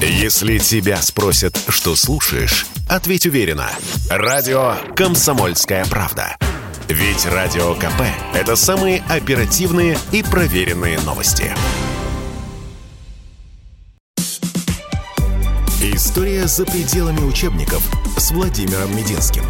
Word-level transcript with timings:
Если 0.00 0.58
тебя 0.58 1.00
спросят, 1.00 1.58
что 1.68 1.96
слушаешь, 1.96 2.66
ответь 2.86 3.26
уверенно. 3.26 3.70
Радио 4.10 4.74
«Комсомольская 4.94 5.86
правда». 5.86 6.36
Ведь 6.88 7.24
Радио 7.24 7.74
КП– 7.74 8.02
это 8.34 8.56
самые 8.56 9.02
оперативные 9.08 9.98
и 10.12 10.22
проверенные 10.22 11.00
новости. 11.00 11.50
История 15.80 16.46
за 16.46 16.66
пределами 16.66 17.20
учебников 17.20 17.82
с 18.18 18.30
Владимиром 18.32 18.94
Мединским. 18.94 19.44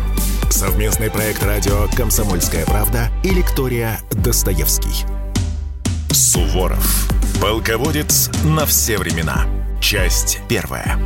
Совместный 0.48 1.10
проект 1.10 1.42
радио 1.42 1.88
«Комсомольская 1.96 2.64
правда» 2.66 3.10
и 3.24 3.30
лектория 3.30 4.00
«Достоевский». 4.12 5.04
Суворов. 6.12 7.08
Полководец 7.40 8.30
на 8.44 8.64
все 8.64 8.96
времена. 8.96 9.44
Часть 9.80 10.40
первая. 10.48 10.98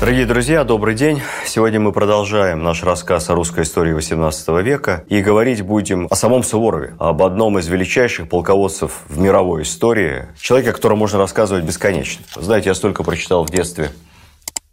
Дорогие 0.00 0.26
друзья, 0.26 0.64
добрый 0.64 0.94
день. 0.94 1.22
Сегодня 1.46 1.78
мы 1.78 1.92
продолжаем 1.92 2.64
наш 2.64 2.82
рассказ 2.82 3.30
о 3.30 3.34
русской 3.34 3.62
истории 3.62 3.96
XVIII 3.96 4.62
века 4.62 5.04
и 5.08 5.20
говорить 5.20 5.62
будем 5.62 6.08
о 6.10 6.16
самом 6.16 6.42
Суворове, 6.42 6.96
об 6.98 7.22
одном 7.22 7.58
из 7.58 7.68
величайших 7.68 8.28
полководцев 8.28 9.02
в 9.08 9.20
мировой 9.20 9.62
истории, 9.62 10.26
человеке, 10.40 10.70
о 10.70 10.72
котором 10.72 10.98
можно 10.98 11.18
рассказывать 11.18 11.64
бесконечно. 11.64 12.24
Знаете, 12.34 12.70
я 12.70 12.74
столько 12.74 13.04
прочитал 13.04 13.44
в 13.44 13.50
детстве 13.50 13.92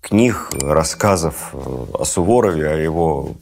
книг, 0.02 0.49
рассказов 0.60 1.54
о 1.54 2.05
Суворове, 2.05 2.70
о 2.70 2.77
его 2.77 3.34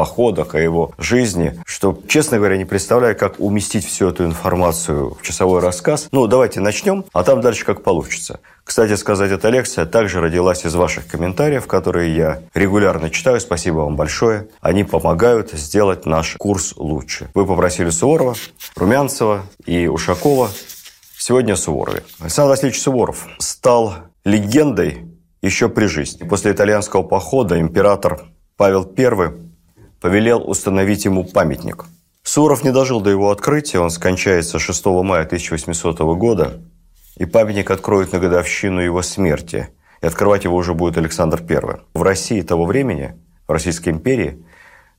походах, 0.00 0.54
о 0.54 0.58
его 0.58 0.92
жизни, 0.96 1.60
что, 1.66 1.98
честно 2.08 2.38
говоря, 2.38 2.56
не 2.56 2.64
представляю, 2.64 3.14
как 3.14 3.38
уместить 3.38 3.84
всю 3.84 4.08
эту 4.08 4.24
информацию 4.24 5.14
в 5.14 5.20
часовой 5.20 5.60
рассказ. 5.60 6.08
Ну, 6.10 6.26
давайте 6.26 6.60
начнем, 6.60 7.04
а 7.12 7.22
там 7.22 7.42
дальше 7.42 7.66
как 7.66 7.82
получится. 7.82 8.40
Кстати 8.64 8.96
сказать, 8.96 9.30
эта 9.30 9.50
лекция 9.50 9.84
также 9.84 10.22
родилась 10.22 10.64
из 10.64 10.74
ваших 10.74 11.06
комментариев, 11.06 11.66
которые 11.66 12.16
я 12.16 12.40
регулярно 12.54 13.10
читаю. 13.10 13.40
Спасибо 13.40 13.80
вам 13.80 13.96
большое. 13.96 14.48
Они 14.62 14.84
помогают 14.84 15.50
сделать 15.50 16.06
наш 16.06 16.36
курс 16.38 16.72
лучше. 16.78 17.28
Вы 17.34 17.44
попросили 17.44 17.90
Суворова, 17.90 18.36
Румянцева 18.76 19.42
и 19.66 19.86
Ушакова. 19.86 20.48
Сегодня 21.18 21.56
Суворове. 21.56 22.04
Александр 22.20 22.52
Васильевич 22.52 22.80
Суворов 22.80 23.26
стал 23.38 23.96
легендой 24.24 25.04
еще 25.42 25.68
при 25.68 25.84
жизни. 25.84 26.26
После 26.26 26.52
итальянского 26.52 27.02
похода 27.02 27.60
император 27.60 28.22
Павел 28.56 28.90
I 28.96 29.49
повелел 30.00 30.48
установить 30.48 31.04
ему 31.04 31.24
памятник. 31.24 31.84
Суров 32.22 32.64
не 32.64 32.72
дожил 32.72 33.00
до 33.00 33.10
его 33.10 33.30
открытия, 33.30 33.80
он 33.80 33.90
скончается 33.90 34.58
6 34.58 34.86
мая 34.86 35.24
1800 35.24 36.00
года, 36.16 36.60
и 37.16 37.26
памятник 37.26 37.70
откроют 37.70 38.12
на 38.12 38.18
годовщину 38.18 38.80
его 38.80 39.02
смерти, 39.02 39.68
и 40.00 40.06
открывать 40.06 40.44
его 40.44 40.56
уже 40.56 40.74
будет 40.74 40.96
Александр 40.96 41.42
I. 41.48 41.80
В 41.92 42.02
России 42.02 42.40
того 42.42 42.64
времени, 42.64 43.14
в 43.46 43.52
Российской 43.52 43.90
империи, 43.90 44.42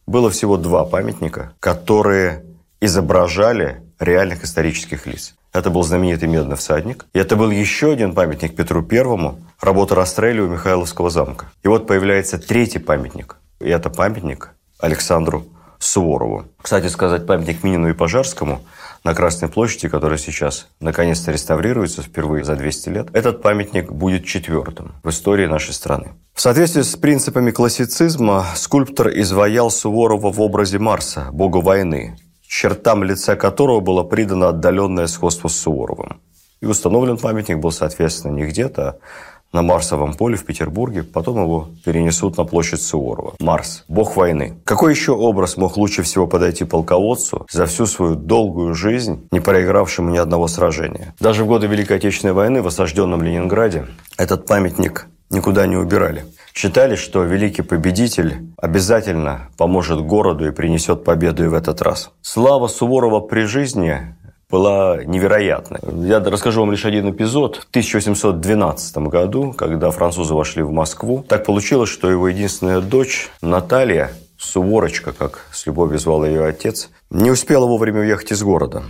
было 0.06 0.30
всего 0.30 0.58
два 0.58 0.84
памятника, 0.84 1.54
которые 1.60 2.44
изображали 2.80 3.82
реальных 4.00 4.44
исторических 4.44 5.06
лиц. 5.06 5.36
Это 5.54 5.70
был 5.70 5.84
знаменитый 5.84 6.28
медный 6.28 6.56
всадник. 6.56 7.06
И 7.14 7.20
это 7.20 7.36
был 7.36 7.52
еще 7.52 7.92
один 7.92 8.14
памятник 8.14 8.56
Петру 8.56 8.82
Первому, 8.82 9.40
работа 9.60 9.96
Растрелли 9.96 10.40
у 10.40 10.48
Михайловского 10.48 11.10
замка. 11.10 11.48
И 11.64 11.68
вот 11.68 11.88
появляется 11.88 12.38
третий 12.38 12.80
памятник. 12.80 13.38
И 13.60 13.70
это 13.70 13.90
памятник 13.90 14.52
Александру 14.82 15.46
Суворову. 15.80 16.46
Кстати 16.62 16.88
сказать, 16.88 17.26
памятник 17.26 17.64
Минину 17.64 17.90
и 17.90 17.94
Пожарскому 17.94 18.62
на 19.04 19.16
Красной 19.16 19.50
площади, 19.50 19.90
который 19.90 20.18
сейчас 20.18 20.68
наконец-то 20.80 21.32
реставрируется 21.32 22.04
впервые 22.04 22.44
за 22.44 22.56
200 22.56 22.90
лет, 22.90 23.08
этот 23.14 23.42
памятник 23.42 23.92
будет 23.92 24.26
четвертым 24.26 24.94
в 25.04 25.10
истории 25.10 25.48
нашей 25.48 25.74
страны. 25.74 26.14
В 26.34 26.42
соответствии 26.42 26.82
с 26.82 26.96
принципами 26.96 27.52
классицизма 27.52 28.46
скульптор 28.56 29.10
изваял 29.10 29.72
Суворова 29.72 30.32
в 30.32 30.40
образе 30.40 30.78
Марса, 30.78 31.30
бога 31.32 31.58
войны, 31.58 32.18
чертам 32.46 33.04
лица 33.04 33.36
которого 33.36 33.80
было 33.80 34.04
придано 34.04 34.50
отдаленное 34.50 35.08
сходство 35.08 35.48
с 35.48 35.58
Суворовым. 35.58 36.22
И 36.62 36.68
установлен 36.68 37.18
памятник 37.18 37.58
был, 37.58 37.72
соответственно, 37.72 38.34
не 38.34 38.46
где-то, 38.46 39.00
на 39.54 39.62
Марсовом 39.62 40.14
поле 40.14 40.38
в 40.38 40.46
Петербурге, 40.46 41.04
потом 41.04 41.42
его 41.42 41.70
перенесут 41.84 42.38
на 42.38 42.46
площадь 42.46 42.82
Суворова. 42.82 43.34
Марс– 43.40 43.84
бог 43.88 44.16
войны. 44.16 44.58
Какой 44.64 44.94
еще 44.94 45.12
образ 45.12 45.58
мог 45.58 45.78
лучше 45.78 46.04
всего 46.04 46.28
подойти 46.28 46.64
полководцу 46.64 47.46
за 47.52 47.66
всю 47.66 47.86
свою 47.86 48.16
долгую 48.16 48.74
жизнь, 48.74 49.28
не 49.32 49.40
проигравшему 49.40 50.12
ни 50.12 50.18
одного 50.18 50.48
сражения? 50.48 51.14
Даже 51.20 51.44
в 51.44 51.48
годы 51.48 51.68
Великой 51.68 51.98
Отечественной 51.98 52.34
войны 52.34 52.62
в 52.62 52.68
осажденном 52.68 53.22
Ленинграде 53.22 53.88
этот 54.18 54.46
памятник 54.46 55.08
никуда 55.30 55.66
не 55.66 55.78
убирали. 55.78 56.26
Считали, 56.54 56.96
что 56.96 57.24
великий 57.24 57.62
победитель 57.62 58.50
обязательно 58.58 59.50
поможет 59.58 60.02
городу 60.02 60.48
и 60.48 60.52
принесет 60.52 61.06
победу 61.06 61.46
и 61.46 61.48
в 61.48 61.54
этот 61.54 61.82
раз. 61.82 62.12
Слава 62.22 62.68
Суворова 62.68 63.22
при 63.22 63.44
жизни 63.44 64.16
была 64.52 65.04
невероятной. 65.04 65.80
Я 66.08 66.20
расскажу 66.20 66.62
вам 66.62 66.72
лишь 66.72 66.86
один 66.86 67.10
эпизод. 67.10 67.56
В 67.56 67.70
1812 67.70 68.98
году, 68.98 69.54
когда 69.54 69.90
французы 69.92 70.34
вошли 70.34 70.62
в 70.62 70.72
Москву, 70.72 71.26
так 71.28 71.46
получилось, 71.46 71.90
что 71.90 72.12
его 72.12 72.28
единственная 72.28 72.82
дочь 72.82 73.30
Наталья, 73.42 74.12
Суворочка, 74.38 75.14
как 75.14 75.46
с 75.52 75.66
любовью 75.66 76.00
звал 76.00 76.26
ее 76.26 76.46
отец, 76.46 76.90
не 77.10 77.32
успела 77.32 77.66
вовремя 77.66 78.02
уехать 78.02 78.32
из 78.32 78.44
города. 78.44 78.84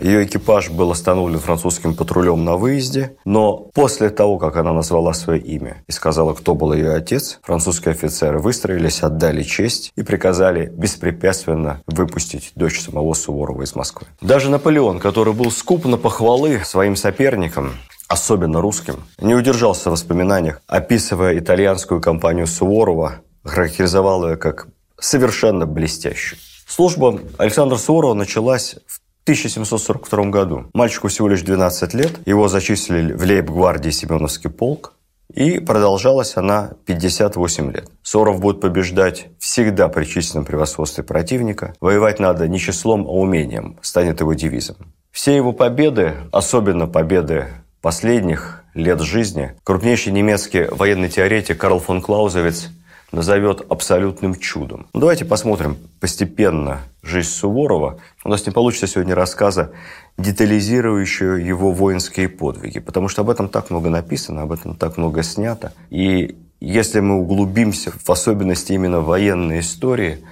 Ее 0.00 0.24
экипаж 0.24 0.70
был 0.70 0.90
остановлен 0.90 1.38
французским 1.38 1.94
патрулем 1.94 2.44
на 2.44 2.56
выезде, 2.56 3.16
но 3.24 3.56
после 3.74 4.10
того, 4.10 4.38
как 4.38 4.56
она 4.56 4.72
назвала 4.72 5.12
свое 5.12 5.40
имя 5.40 5.84
и 5.86 5.92
сказала, 5.92 6.34
кто 6.34 6.54
был 6.54 6.72
ее 6.72 6.94
отец, 6.94 7.38
французские 7.42 7.92
офицеры 7.92 8.38
выстроились, 8.38 9.02
отдали 9.02 9.42
честь 9.42 9.92
и 9.96 10.02
приказали 10.02 10.66
беспрепятственно 10.66 11.82
выпустить 11.86 12.52
дочь 12.54 12.80
самого 12.80 13.12
Суворова 13.14 13.62
из 13.62 13.74
Москвы. 13.74 14.06
Даже 14.20 14.50
Наполеон, 14.50 14.98
который 14.98 15.34
был 15.34 15.50
скуп 15.50 15.84
на 15.84 15.96
похвалы 15.96 16.62
своим 16.64 16.96
соперникам, 16.96 17.72
особенно 18.08 18.60
русским, 18.60 19.04
не 19.20 19.34
удержался 19.34 19.90
в 19.90 19.92
воспоминаниях, 19.92 20.62
описывая 20.66 21.38
итальянскую 21.38 22.00
кампанию 22.00 22.46
Суворова, 22.46 23.16
характеризовал 23.44 24.28
ее 24.28 24.36
как 24.36 24.68
совершенно 24.98 25.66
блестящую. 25.66 26.38
Служба 26.66 27.20
Александра 27.36 27.76
Суворова 27.76 28.14
началась 28.14 28.76
в 28.86 29.01
1742 29.24 30.24
году. 30.30 30.66
Мальчику 30.74 31.08
всего 31.08 31.28
лишь 31.28 31.42
12 31.42 31.94
лет. 31.94 32.26
Его 32.26 32.48
зачислили 32.48 33.12
в 33.12 33.22
лейб-гвардии 33.22 33.90
Семеновский 33.90 34.50
полк. 34.50 34.94
И 35.32 35.60
продолжалась 35.60 36.36
она 36.36 36.72
58 36.86 37.72
лет. 37.72 37.90
Соров 38.02 38.40
будет 38.40 38.60
побеждать 38.60 39.28
всегда 39.38 39.88
при 39.88 40.04
численном 40.04 40.44
превосходстве 40.44 41.04
противника. 41.04 41.74
Воевать 41.80 42.18
надо 42.18 42.48
не 42.48 42.58
числом, 42.58 43.06
а 43.06 43.12
умением, 43.12 43.78
станет 43.80 44.20
его 44.20 44.34
девизом. 44.34 44.76
Все 45.10 45.34
его 45.34 45.52
победы, 45.52 46.14
особенно 46.32 46.86
победы 46.86 47.48
последних 47.80 48.62
лет 48.74 49.00
жизни, 49.00 49.54
крупнейший 49.64 50.12
немецкий 50.12 50.66
военный 50.70 51.08
теоретик 51.08 51.58
Карл 51.58 51.78
фон 51.78 52.00
Клаузовиц 52.00 52.70
назовет 53.12 53.64
абсолютным 53.68 54.34
чудом. 54.34 54.86
Ну, 54.92 55.00
давайте 55.00 55.24
посмотрим 55.24 55.76
постепенно 56.00 56.80
жизнь 57.02 57.28
Суворова. 57.28 57.98
У 58.24 58.28
нас 58.28 58.46
не 58.46 58.52
получится 58.52 58.86
сегодня 58.86 59.14
рассказа, 59.14 59.72
детализирующего 60.18 61.36
его 61.36 61.72
воинские 61.72 62.28
подвиги, 62.28 62.80
потому 62.80 63.08
что 63.08 63.22
об 63.22 63.30
этом 63.30 63.48
так 63.48 63.70
много 63.70 63.90
написано, 63.90 64.42
об 64.42 64.52
этом 64.52 64.74
так 64.74 64.96
много 64.96 65.22
снято. 65.22 65.72
И 65.90 66.36
если 66.60 67.00
мы 67.00 67.16
углубимся 67.16 67.92
в 67.92 68.10
особенности 68.10 68.72
именно 68.72 69.00
военной 69.00 69.60
истории, 69.60 70.24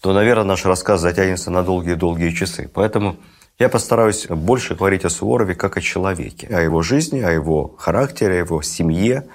то, 0.00 0.12
наверное, 0.12 0.44
наш 0.44 0.64
рассказ 0.64 1.00
затянется 1.00 1.50
на 1.50 1.62
долгие-долгие 1.62 2.30
часы. 2.30 2.70
Поэтому 2.72 3.16
я 3.58 3.68
постараюсь 3.68 4.26
больше 4.26 4.74
говорить 4.74 5.04
о 5.04 5.10
Суворове 5.10 5.54
как 5.54 5.76
о 5.76 5.80
человеке, 5.80 6.46
о 6.48 6.60
его 6.60 6.82
жизни, 6.82 7.20
о 7.20 7.30
его 7.30 7.74
характере, 7.78 8.34
о 8.34 8.38
его 8.38 8.62
семье, 8.62 9.26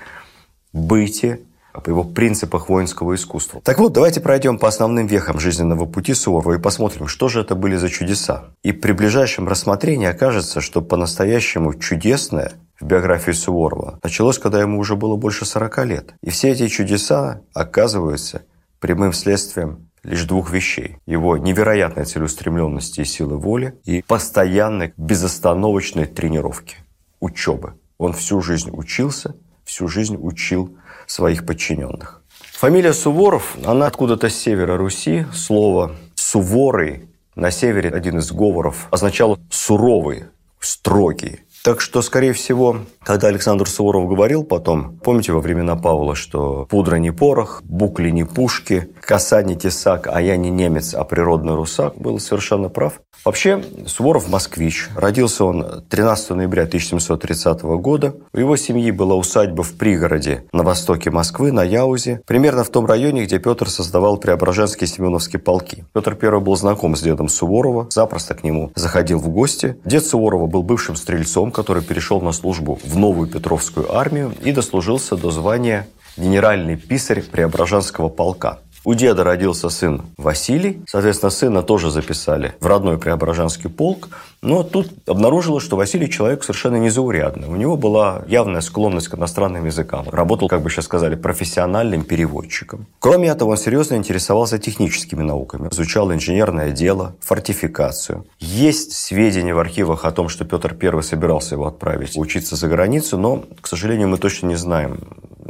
быте, 0.71 1.41
по 1.73 1.89
его 1.89 2.03
принципах 2.03 2.69
воинского 2.69 3.15
искусства. 3.15 3.61
Так 3.63 3.79
вот, 3.79 3.93
давайте 3.93 4.19
пройдем 4.19 4.59
по 4.59 4.67
основным 4.67 5.07
вехам 5.07 5.39
жизненного 5.39 5.85
пути 5.85 6.13
Суворова 6.13 6.53
и 6.53 6.59
посмотрим, 6.59 7.07
что 7.07 7.29
же 7.29 7.41
это 7.41 7.55
были 7.55 7.75
за 7.75 7.89
чудеса. 7.89 8.45
И 8.63 8.71
при 8.71 8.91
ближайшем 8.91 9.47
рассмотрении 9.47 10.07
окажется, 10.07 10.61
что 10.61 10.81
по-настоящему 10.81 11.73
чудесное 11.75 12.53
в 12.79 12.85
биографии 12.85 13.31
Суворова 13.31 13.99
началось, 14.03 14.39
когда 14.39 14.59
ему 14.59 14.79
уже 14.79 14.95
было 14.95 15.15
больше 15.15 15.45
40 15.45 15.85
лет. 15.85 16.13
И 16.21 16.29
все 16.29 16.49
эти 16.49 16.67
чудеса 16.67 17.41
оказываются 17.53 18.43
прямым 18.79 19.13
следствием 19.13 19.89
лишь 20.03 20.23
двух 20.23 20.51
вещей. 20.51 20.97
Его 21.05 21.37
невероятной 21.37 22.05
целеустремленности 22.05 23.01
и 23.01 23.05
силы 23.05 23.37
воли 23.37 23.79
и 23.85 24.01
постоянной 24.01 24.93
безостановочной 24.97 26.05
тренировки, 26.05 26.77
учебы. 27.19 27.75
Он 27.97 28.13
всю 28.13 28.41
жизнь 28.41 28.69
учился, 28.73 29.35
всю 29.63 29.87
жизнь 29.87 30.17
учил 30.19 30.75
своих 31.11 31.45
подчиненных. 31.45 32.21
Фамилия 32.53 32.93
Суворов, 32.93 33.57
она 33.65 33.87
откуда-то 33.87 34.29
с 34.29 34.35
севера 34.35 34.77
Руси. 34.77 35.25
Слово 35.33 35.95
«суворый» 36.15 37.09
на 37.35 37.51
севере 37.51 37.89
один 37.89 38.19
из 38.19 38.31
говоров 38.31 38.87
означало 38.91 39.39
«суровый», 39.49 40.25
«строгий». 40.59 41.39
Так 41.63 41.79
что, 41.79 42.01
скорее 42.01 42.33
всего, 42.33 42.77
когда 43.03 43.27
Александр 43.27 43.69
Суворов 43.69 44.07
говорил 44.07 44.43
потом, 44.43 44.97
помните 44.97 45.31
во 45.31 45.41
времена 45.41 45.75
Павла, 45.75 46.15
что 46.15 46.65
пудра 46.67 46.95
не 46.95 47.11
порох, 47.11 47.61
букли 47.63 48.09
не 48.09 48.23
пушки, 48.23 48.89
коса 49.01 49.41
не 49.43 49.55
тесак, 49.55 50.07
а 50.11 50.21
я 50.21 50.37
не 50.37 50.49
немец, 50.49 50.93
а 50.93 51.03
природный 51.03 51.55
русак, 51.55 51.95
был 51.97 52.19
совершенно 52.19 52.69
прав. 52.69 53.01
Вообще, 53.23 53.63
Суворов 53.85 54.29
москвич. 54.29 54.89
Родился 54.95 55.45
он 55.45 55.83
13 55.89 56.31
ноября 56.31 56.63
1730 56.63 57.61
года. 57.61 58.15
У 58.33 58.39
его 58.39 58.55
семьи 58.55 58.89
была 58.89 59.15
усадьба 59.15 59.61
в 59.63 59.73
пригороде 59.73 60.45
на 60.51 60.63
востоке 60.63 61.11
Москвы, 61.11 61.51
на 61.51 61.63
Яузе, 61.63 62.21
примерно 62.25 62.63
в 62.63 62.69
том 62.69 62.85
районе, 62.85 63.25
где 63.25 63.37
Петр 63.37 63.69
создавал 63.69 64.17
Преображенские 64.17 64.87
Семеновские 64.87 65.39
полки. 65.39 65.85
Петр 65.93 66.17
I 66.19 66.39
был 66.39 66.55
знаком 66.55 66.95
с 66.95 67.01
дедом 67.01 67.29
Суворова, 67.29 67.87
запросто 67.91 68.33
к 68.33 68.43
нему 68.43 68.71
заходил 68.75 69.19
в 69.19 69.29
гости. 69.29 69.77
Дед 69.85 70.05
Суворова 70.05 70.47
был 70.47 70.63
бывшим 70.63 70.95
стрельцом, 70.95 71.51
который 71.51 71.83
перешел 71.83 72.21
на 72.21 72.31
службу 72.31 72.79
в 72.83 72.97
новую 72.97 73.29
Петровскую 73.29 73.95
армию 73.95 74.33
и 74.43 74.51
дослужился 74.51 75.15
до 75.15 75.29
звания 75.29 75.87
генеральный 76.17 76.75
писарь 76.75 77.21
Преображенского 77.21 78.09
полка. 78.09 78.59
У 78.83 78.95
деда 78.95 79.23
родился 79.23 79.69
сын 79.69 80.01
Василий, 80.17 80.81
соответственно, 80.87 81.29
сына 81.29 81.61
тоже 81.61 81.91
записали 81.91 82.55
в 82.59 82.65
родной 82.65 82.97
Преображенский 82.97 83.69
полк, 83.69 84.09
но 84.41 84.63
тут 84.63 84.89
обнаружилось, 85.07 85.63
что 85.63 85.75
Василий 85.75 86.09
человек 86.09 86.43
совершенно 86.43 86.77
незаурядный. 86.77 87.47
У 87.47 87.55
него 87.55 87.77
была 87.77 88.23
явная 88.27 88.61
склонность 88.61 89.07
к 89.07 89.15
иностранным 89.15 89.65
языкам. 89.65 90.09
Работал, 90.09 90.47
как 90.47 90.63
бы 90.63 90.69
сейчас 90.69 90.85
сказали, 90.85 91.15
профессиональным 91.15 92.03
переводчиком. 92.03 92.87
Кроме 92.99 93.29
этого, 93.29 93.51
он 93.51 93.57
серьезно 93.57 93.95
интересовался 93.95 94.57
техническими 94.57 95.21
науками. 95.21 95.69
Изучал 95.71 96.11
инженерное 96.11 96.71
дело, 96.71 97.15
фортификацию. 97.19 98.25
Есть 98.39 98.93
сведения 98.93 99.53
в 99.53 99.59
архивах 99.59 100.05
о 100.05 100.11
том, 100.11 100.27
что 100.27 100.43
Петр 100.43 100.75
I 100.81 101.03
собирался 101.03 101.55
его 101.55 101.67
отправить 101.67 102.17
учиться 102.17 102.55
за 102.55 102.67
границу, 102.67 103.17
но, 103.17 103.43
к 103.61 103.67
сожалению, 103.67 104.07
мы 104.07 104.17
точно 104.17 104.47
не 104.47 104.55
знаем, 104.55 105.01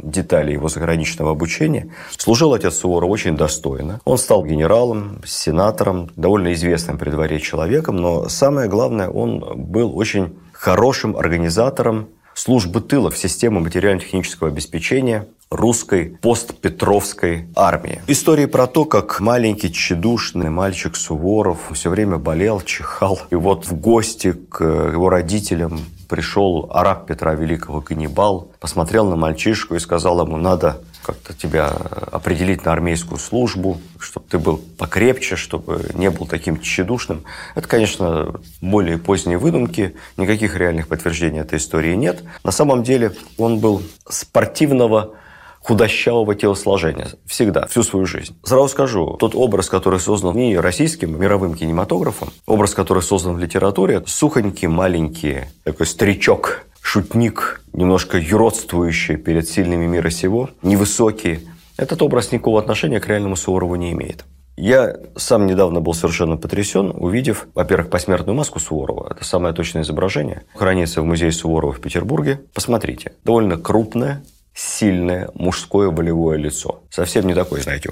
детали 0.02 0.52
его 0.52 0.68
заграничного 0.68 1.30
обучения. 1.30 1.88
Служил 2.16 2.52
отец 2.54 2.76
Суворов 2.76 3.10
очень 3.10 3.36
достойно. 3.36 4.00
Он 4.04 4.18
стал 4.18 4.44
генералом, 4.44 5.22
сенатором, 5.24 6.10
довольно 6.16 6.52
известным 6.52 6.98
при 6.98 7.10
дворе 7.10 7.40
человеком, 7.40 7.96
но 7.96 8.28
самое 8.28 8.68
главное, 8.68 8.81
он 8.88 9.44
был 9.70 9.96
очень 9.96 10.36
хорошим 10.52 11.16
организатором 11.16 12.08
службы 12.34 12.80
тыла 12.80 13.10
в 13.10 13.18
систему 13.18 13.60
материально-технического 13.60 14.48
обеспечения 14.48 15.26
русской 15.50 16.16
постпетровской 16.22 17.48
армии. 17.54 18.00
Истории 18.06 18.46
про 18.46 18.66
то, 18.66 18.84
как 18.84 19.20
маленький 19.20 19.70
тщедушный 19.70 20.48
мальчик 20.48 20.96
Суворов 20.96 21.58
все 21.72 21.90
время 21.90 22.16
болел, 22.16 22.60
чихал. 22.62 23.20
И 23.30 23.34
вот 23.34 23.66
в 23.66 23.74
гости 23.78 24.32
к 24.32 24.64
его 24.64 25.10
родителям 25.10 25.80
пришел 26.08 26.70
араб 26.72 27.06
Петра 27.06 27.34
Великого, 27.34 27.80
каннибал, 27.80 28.50
посмотрел 28.60 29.06
на 29.06 29.16
мальчишку 29.16 29.74
и 29.74 29.78
сказал 29.78 30.24
ему, 30.24 30.36
надо 30.36 30.80
как-то 31.02 31.34
тебя 31.34 31.68
определить 31.68 32.64
на 32.64 32.72
армейскую 32.72 33.18
службу, 33.18 33.80
чтобы 33.98 34.26
ты 34.28 34.38
был 34.38 34.58
покрепче, 34.78 35.36
чтобы 35.36 35.88
не 35.94 36.10
был 36.10 36.26
таким 36.26 36.60
тщедушным. 36.60 37.24
Это, 37.54 37.68
конечно, 37.68 38.40
более 38.60 38.98
поздние 38.98 39.38
выдумки, 39.38 39.96
никаких 40.16 40.56
реальных 40.56 40.88
подтверждений 40.88 41.40
этой 41.40 41.58
истории 41.58 41.94
нет. 41.94 42.22
На 42.44 42.52
самом 42.52 42.82
деле 42.82 43.12
он 43.36 43.58
был 43.58 43.82
спортивного 44.08 45.14
худощавого 45.62 46.34
телосложения. 46.34 47.08
Всегда, 47.26 47.66
всю 47.66 47.82
свою 47.82 48.06
жизнь. 48.06 48.36
Сразу 48.42 48.68
скажу, 48.68 49.16
тот 49.18 49.34
образ, 49.34 49.68
который 49.68 50.00
создан 50.00 50.36
не 50.36 50.58
российским, 50.58 51.20
мировым 51.20 51.54
кинематографом, 51.54 52.30
образ, 52.46 52.74
который 52.74 53.02
создан 53.02 53.34
в 53.34 53.38
литературе, 53.38 54.02
сухонький, 54.06 54.66
маленький, 54.66 55.42
такой 55.62 55.86
старичок, 55.86 56.64
шутник, 56.82 57.62
немножко 57.72 58.18
юродствующий 58.18 59.16
перед 59.16 59.48
сильными 59.48 59.86
мира 59.86 60.10
сего, 60.10 60.50
невысокий, 60.62 61.48
этот 61.78 62.02
образ 62.02 62.32
никакого 62.32 62.60
отношения 62.60 63.00
к 63.00 63.06
реальному 63.06 63.36
Суворову 63.36 63.76
не 63.76 63.92
имеет. 63.92 64.24
Я 64.56 64.96
сам 65.16 65.46
недавно 65.46 65.80
был 65.80 65.94
совершенно 65.94 66.36
потрясен, 66.36 66.92
увидев, 66.94 67.46
во-первых, 67.54 67.88
посмертную 67.88 68.36
маску 68.36 68.60
Суворова. 68.60 69.08
Это 69.10 69.24
самое 69.24 69.54
точное 69.54 69.82
изображение. 69.82 70.42
Хранится 70.54 71.00
в 71.00 71.06
музее 71.06 71.32
Суворова 71.32 71.72
в 71.72 71.80
Петербурге. 71.80 72.42
Посмотрите. 72.52 73.12
Довольно 73.24 73.56
крупное, 73.56 74.22
сильное 74.54 75.30
мужское 75.34 75.88
волевое 75.88 76.36
лицо. 76.36 76.82
Совсем 76.90 77.26
не 77.26 77.34
такое, 77.34 77.62
знаете, 77.62 77.90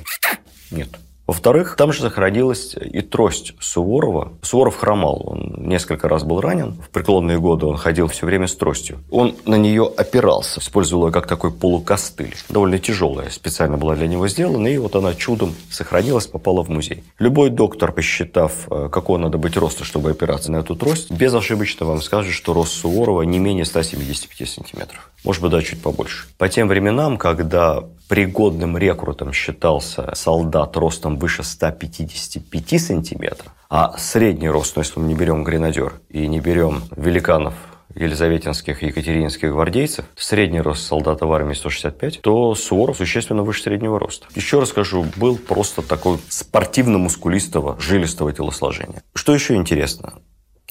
нет. 0.71 0.89
Во-вторых, 1.31 1.77
там 1.77 1.93
же 1.93 2.01
сохранилась 2.01 2.75
и 2.75 3.03
трость 3.03 3.53
Суворова. 3.61 4.33
Суворов 4.43 4.77
хромал, 4.77 5.23
он 5.25 5.55
несколько 5.59 6.09
раз 6.09 6.25
был 6.25 6.41
ранен. 6.41 6.73
В 6.73 6.91
преклонные 6.91 7.39
годы 7.39 7.67
он 7.67 7.77
ходил 7.77 8.09
все 8.09 8.27
время 8.27 8.49
с 8.49 8.57
тростью. 8.57 8.99
Он 9.13 9.37
на 9.47 9.55
нее 9.55 9.89
опирался, 9.97 10.59
использовал 10.59 11.07
ее 11.07 11.13
как 11.13 11.29
такой 11.29 11.53
полукостыль. 11.53 12.35
Довольно 12.49 12.81
тяжелая, 12.81 13.31
специально 13.31 13.77
была 13.77 13.95
для 13.95 14.09
него 14.09 14.27
сделана, 14.27 14.67
и 14.67 14.77
вот 14.79 14.97
она 14.97 15.15
чудом 15.15 15.55
сохранилась, 15.71 16.27
попала 16.27 16.65
в 16.65 16.69
музей. 16.69 17.05
Любой 17.21 17.51
доктор, 17.51 17.93
посчитав, 17.93 18.67
э, 18.69 18.89
какого 18.91 19.17
надо 19.17 19.39
быть 19.39 19.57
роста, 19.57 19.85
чтобы 19.85 20.11
опираться 20.11 20.51
на 20.51 20.57
эту 20.57 20.75
трость, 20.75 21.13
безошибочно 21.13 21.87
вам 21.87 22.03
скажет, 22.03 22.35
что 22.35 22.55
рост 22.55 22.73
Суворова 22.73 23.23
не 23.23 23.39
менее 23.39 23.67
175 23.67 24.49
сантиметров. 24.49 25.09
Может 25.23 25.43
быть, 25.43 25.53
даже 25.53 25.67
чуть 25.67 25.81
побольше. 25.81 26.27
По 26.39 26.49
тем 26.49 26.67
временам, 26.67 27.19
когда 27.19 27.85
пригодным 28.11 28.77
рекрутом 28.77 29.33
считался 29.33 30.11
солдат 30.17 30.77
ростом 30.77 31.17
выше 31.17 31.45
155 31.45 32.83
сантиметров, 32.83 33.53
а 33.69 33.95
средний 33.99 34.49
рост, 34.49 34.75
ну, 34.75 34.83
если 34.83 34.99
мы 34.99 35.07
не 35.07 35.15
берем 35.15 35.45
гренадер 35.45 35.93
и 36.09 36.27
не 36.27 36.41
берем 36.41 36.83
великанов 36.97 37.55
елизаветинских 37.95 38.83
и 38.83 38.87
екатерининских 38.87 39.53
гвардейцев, 39.53 40.07
средний 40.17 40.61
рост 40.61 40.85
солдата 40.85 41.25
в 41.25 41.33
армии 41.33 41.55
165, 41.55 42.21
то 42.21 42.57
Суворов 42.57 42.97
существенно 42.97 43.45
выше 43.45 43.63
среднего 43.63 44.01
роста. 44.01 44.27
Еще 44.35 44.59
раз 44.59 44.71
скажу, 44.71 45.07
был 45.17 45.37
просто 45.39 45.81
такой 45.81 46.19
спортивно-мускулистого, 46.29 47.81
жилистого 47.81 48.33
телосложения. 48.33 49.05
Что 49.15 49.35
еще 49.35 49.55
интересно? 49.55 50.15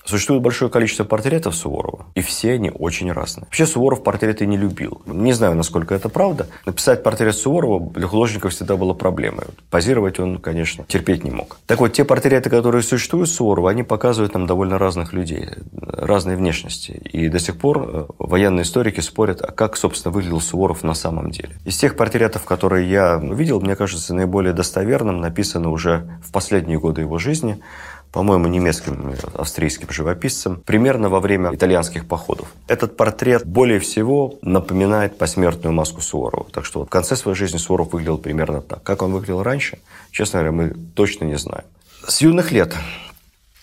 Существует 0.10 0.42
большое 0.42 0.72
количество 0.72 1.04
портретов 1.04 1.56
Суворова, 1.56 2.08
и 2.16 2.22
все 2.22 2.54
они 2.54 2.72
очень 2.72 3.12
разные. 3.12 3.46
Вообще 3.46 3.68
Суворов 3.68 4.02
портреты 4.02 4.48
не 4.48 4.58
любил. 4.58 5.04
Не 5.06 5.34
знаю, 5.34 5.54
насколько 5.54 5.94
это 5.94 6.10
правда. 6.10 6.48
Написать 6.66 7.04
портрет 7.04 7.36
Суворова 7.36 7.92
для 7.92 8.08
художников 8.08 8.54
всегда 8.54 8.76
было 8.76 8.96
проблемой. 8.96 9.46
Позировать 9.70 10.20
он, 10.20 10.40
конечно, 10.40 10.84
терпеть 10.88 11.24
не 11.24 11.30
мог. 11.30 11.60
Так 11.68 11.80
вот, 11.80 11.94
те 11.94 12.06
портреты, 12.06 12.50
которые 12.50 12.82
существуют 12.82 13.30
Суворова, 13.30 13.70
они 13.70 13.84
показывают 13.84 14.34
нам 14.34 14.48
довольно 14.48 14.80
разных 14.80 15.14
людей, 15.14 15.48
разной 15.80 16.36
внешности. 16.38 16.94
И 17.14 17.28
до 17.28 17.38
сих 17.38 17.60
пор 17.60 17.78
э, 17.78 18.06
военные 18.18 18.64
историки 18.64 19.02
спорят, 19.02 19.44
а 19.44 19.52
как, 19.52 19.78
собственно, 19.78 20.12
выглядел 20.12 20.42
Суворов 20.42 20.82
на 20.82 20.96
самом 20.96 21.30
деле. 21.30 21.52
Из 21.66 21.78
тех 21.78 21.96
портретов, 21.96 22.46
которые 22.46 22.90
я 22.90 23.18
видел, 23.18 23.62
мне 23.62 23.76
кажется, 23.76 24.16
наиболее 24.16 24.54
достоверным, 24.54 25.22
написано 25.22 25.70
уже 25.70 26.10
в 26.26 26.32
последние 26.32 26.80
годы 26.80 27.02
его 27.02 27.20
жизни, 27.20 27.62
по-моему, 28.12 28.48
немецким, 28.48 29.14
австрийским 29.34 29.90
живописцем, 29.92 30.62
примерно 30.66 31.10
во 31.10 31.20
время 31.20 31.54
итальянских 31.54 32.08
походов. 32.08 32.52
Этот 32.68 32.98
портрет 32.98 33.46
более 33.46 33.80
всего 33.80 34.40
напоминает 34.42 35.18
посмертную 35.18 35.74
маску 35.74 36.02
Суворова. 36.02 36.48
Так 36.52 36.66
что 36.66 36.86
в 36.86 36.90
конце 36.90 37.16
своей 37.16 37.38
жизни 37.38 37.58
Суворов 37.58 37.94
выглядел 37.94 38.18
примерно 38.18 38.62
так. 38.62 38.82
Как 38.82 39.02
он 39.02 39.12
выглядел 39.12 39.44
раньше, 39.44 39.80
честно 40.12 40.40
говоря, 40.40 40.52
мы 40.52 40.70
точно 40.96 41.26
не 41.26 41.38
знаем. 41.38 41.66
С 42.08 42.22
юных 42.22 42.52
лет 42.52 42.76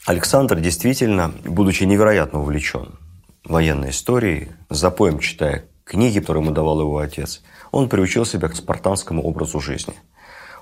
Александр 0.07 0.61
действительно, 0.61 1.33
будучи 1.45 1.83
невероятно 1.83 2.41
увлечен 2.41 2.99
военной 3.45 3.91
историей, 3.91 4.49
запоем 4.71 5.19
читая 5.19 5.65
книги, 5.85 6.21
которые 6.21 6.45
ему 6.45 6.55
давал 6.55 6.81
его 6.81 6.99
отец, 6.99 7.43
он 7.73 7.89
приучил 7.89 8.25
себя 8.25 8.49
к 8.49 8.55
спартанскому 8.55 9.23
образу 9.23 9.61
жизни. 9.61 9.95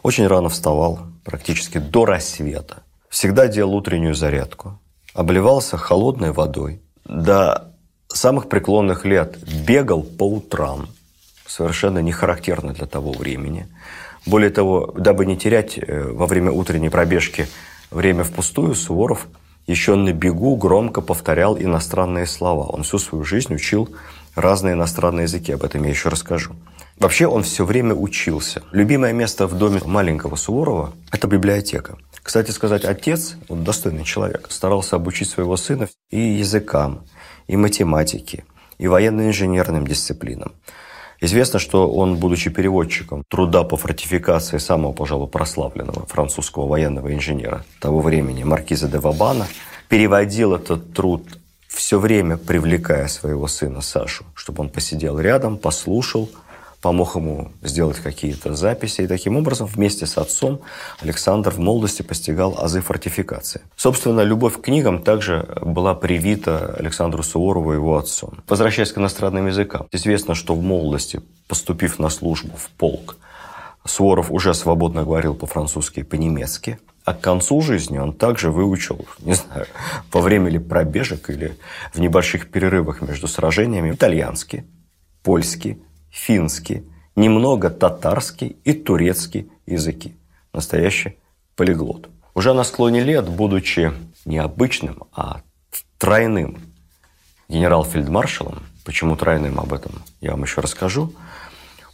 Очень 0.02 0.26
рано 0.26 0.48
вставал, 0.48 1.00
практически 1.24 1.78
до 1.78 2.06
рассвета 2.06 2.82
всегда 3.14 3.46
делал 3.46 3.76
утреннюю 3.76 4.16
зарядку, 4.16 4.80
обливался 5.14 5.76
холодной 5.76 6.32
водой, 6.32 6.82
до 7.04 7.72
самых 8.08 8.48
преклонных 8.48 9.04
лет 9.04 9.38
бегал 9.64 10.02
по 10.02 10.28
утрам, 10.28 10.88
совершенно 11.46 12.00
не 12.00 12.10
характерно 12.10 12.72
для 12.72 12.86
того 12.86 13.12
времени. 13.12 13.68
Более 14.26 14.50
того, 14.50 14.92
дабы 14.98 15.26
не 15.26 15.36
терять 15.36 15.78
э, 15.78 16.10
во 16.10 16.26
время 16.26 16.50
утренней 16.50 16.88
пробежки 16.88 17.46
время 17.92 18.24
впустую, 18.24 18.74
Суворов 18.74 19.28
еще 19.68 19.94
на 19.94 20.12
бегу 20.12 20.56
громко 20.56 21.00
повторял 21.00 21.56
иностранные 21.56 22.26
слова. 22.26 22.66
Он 22.66 22.82
всю 22.82 22.98
свою 22.98 23.24
жизнь 23.24 23.54
учил 23.54 23.94
разные 24.34 24.74
иностранные 24.74 25.24
языки, 25.24 25.52
об 25.52 25.64
этом 25.64 25.82
я 25.84 25.90
еще 25.90 26.08
расскажу. 26.08 26.54
Вообще 26.98 27.26
он 27.26 27.42
все 27.42 27.64
время 27.64 27.94
учился. 27.94 28.62
Любимое 28.70 29.12
место 29.12 29.46
в 29.46 29.58
доме 29.58 29.80
маленького 29.84 30.36
Суворова– 30.36 30.92
это 31.12 31.26
библиотека. 31.26 31.96
Кстати 32.22 32.50
сказать, 32.52 32.84
отец, 32.84 33.36
он 33.48 33.64
достойный 33.64 34.04
человек, 34.04 34.46
старался 34.50 34.96
обучить 34.96 35.28
своего 35.28 35.56
сына 35.56 35.88
и 36.10 36.20
языкам, 36.20 37.04
и 37.48 37.56
математике, 37.56 38.44
и 38.78 38.86
военно-инженерным 38.86 39.86
дисциплинам. 39.86 40.52
Известно, 41.20 41.58
что 41.58 41.90
он, 41.90 42.16
будучи 42.16 42.50
переводчиком 42.50 43.24
труда 43.28 43.62
по 43.62 43.76
фортификации 43.76 44.58
самого, 44.58 44.92
пожалуй, 44.92 45.28
прославленного 45.28 46.06
французского 46.06 46.66
военного 46.66 47.12
инженера 47.14 47.64
того 47.80 48.00
времени, 48.00 48.44
маркиза 48.44 48.88
де 48.88 48.98
Вабана, 48.98 49.46
переводил 49.88 50.54
этот 50.54 50.92
труд 50.92 51.22
все 51.74 51.98
время 51.98 52.36
привлекая 52.36 53.08
своего 53.08 53.46
сына 53.48 53.80
Сашу, 53.80 54.24
чтобы 54.34 54.62
он 54.62 54.68
посидел 54.68 55.18
рядом, 55.18 55.58
послушал, 55.58 56.30
помог 56.84 57.16
ему 57.16 57.50
сделать 57.62 57.96
какие-то 57.96 58.54
записи. 58.54 59.00
И 59.00 59.06
таким 59.06 59.36
образом 59.36 59.66
вместе 59.66 60.04
с 60.04 60.18
отцом 60.18 60.60
Александр 61.00 61.50
в 61.50 61.58
молодости 61.58 62.02
постигал 62.02 62.56
азы 62.58 62.82
фортификации. 62.82 63.62
Собственно, 63.74 64.20
любовь 64.20 64.58
к 64.58 64.60
книгам 64.60 65.02
также 65.02 65.48
была 65.62 65.94
привита 65.94 66.74
Александру 66.78 67.22
Суворову 67.22 67.72
и 67.72 67.76
его 67.76 67.96
отцом. 67.96 68.42
Возвращаясь 68.48 68.92
к 68.92 68.98
иностранным 68.98 69.46
языкам, 69.46 69.86
известно, 69.92 70.34
что 70.34 70.54
в 70.54 70.62
молодости, 70.62 71.22
поступив 71.48 71.98
на 71.98 72.10
службу 72.10 72.54
в 72.56 72.68
полк, 72.70 73.16
Суворов 73.86 74.30
уже 74.30 74.52
свободно 74.52 75.04
говорил 75.04 75.34
по-французски 75.34 76.00
и 76.00 76.02
по-немецки. 76.02 76.78
А 77.04 77.12
к 77.12 77.20
концу 77.20 77.60
жизни 77.60 77.98
он 77.98 78.14
также 78.14 78.50
выучил, 78.50 79.06
не 79.20 79.34
знаю, 79.34 79.66
во 80.10 80.20
время 80.22 80.48
ли 80.50 80.58
пробежек 80.58 81.28
или 81.28 81.56
в 81.92 82.00
небольших 82.00 82.50
перерывах 82.50 83.02
между 83.02 83.28
сражениями, 83.28 83.92
итальянский, 83.92 84.64
польский, 85.22 85.82
финский, 86.10 86.84
немного 87.14 87.68
татарский 87.68 88.56
и 88.64 88.72
турецкий 88.72 89.50
языки. 89.66 90.16
Настоящий 90.54 91.18
полиглот. 91.56 92.08
Уже 92.32 92.54
на 92.54 92.64
склоне 92.64 93.02
лет, 93.02 93.28
будучи 93.28 93.92
не 94.24 94.38
обычным, 94.38 95.04
а 95.12 95.42
тройным 95.98 96.58
генерал-фельдмаршалом, 97.48 98.62
почему 98.84 99.14
тройным 99.16 99.60
об 99.60 99.74
этом 99.74 99.92
я 100.22 100.30
вам 100.30 100.42
еще 100.42 100.62
расскажу, 100.62 101.12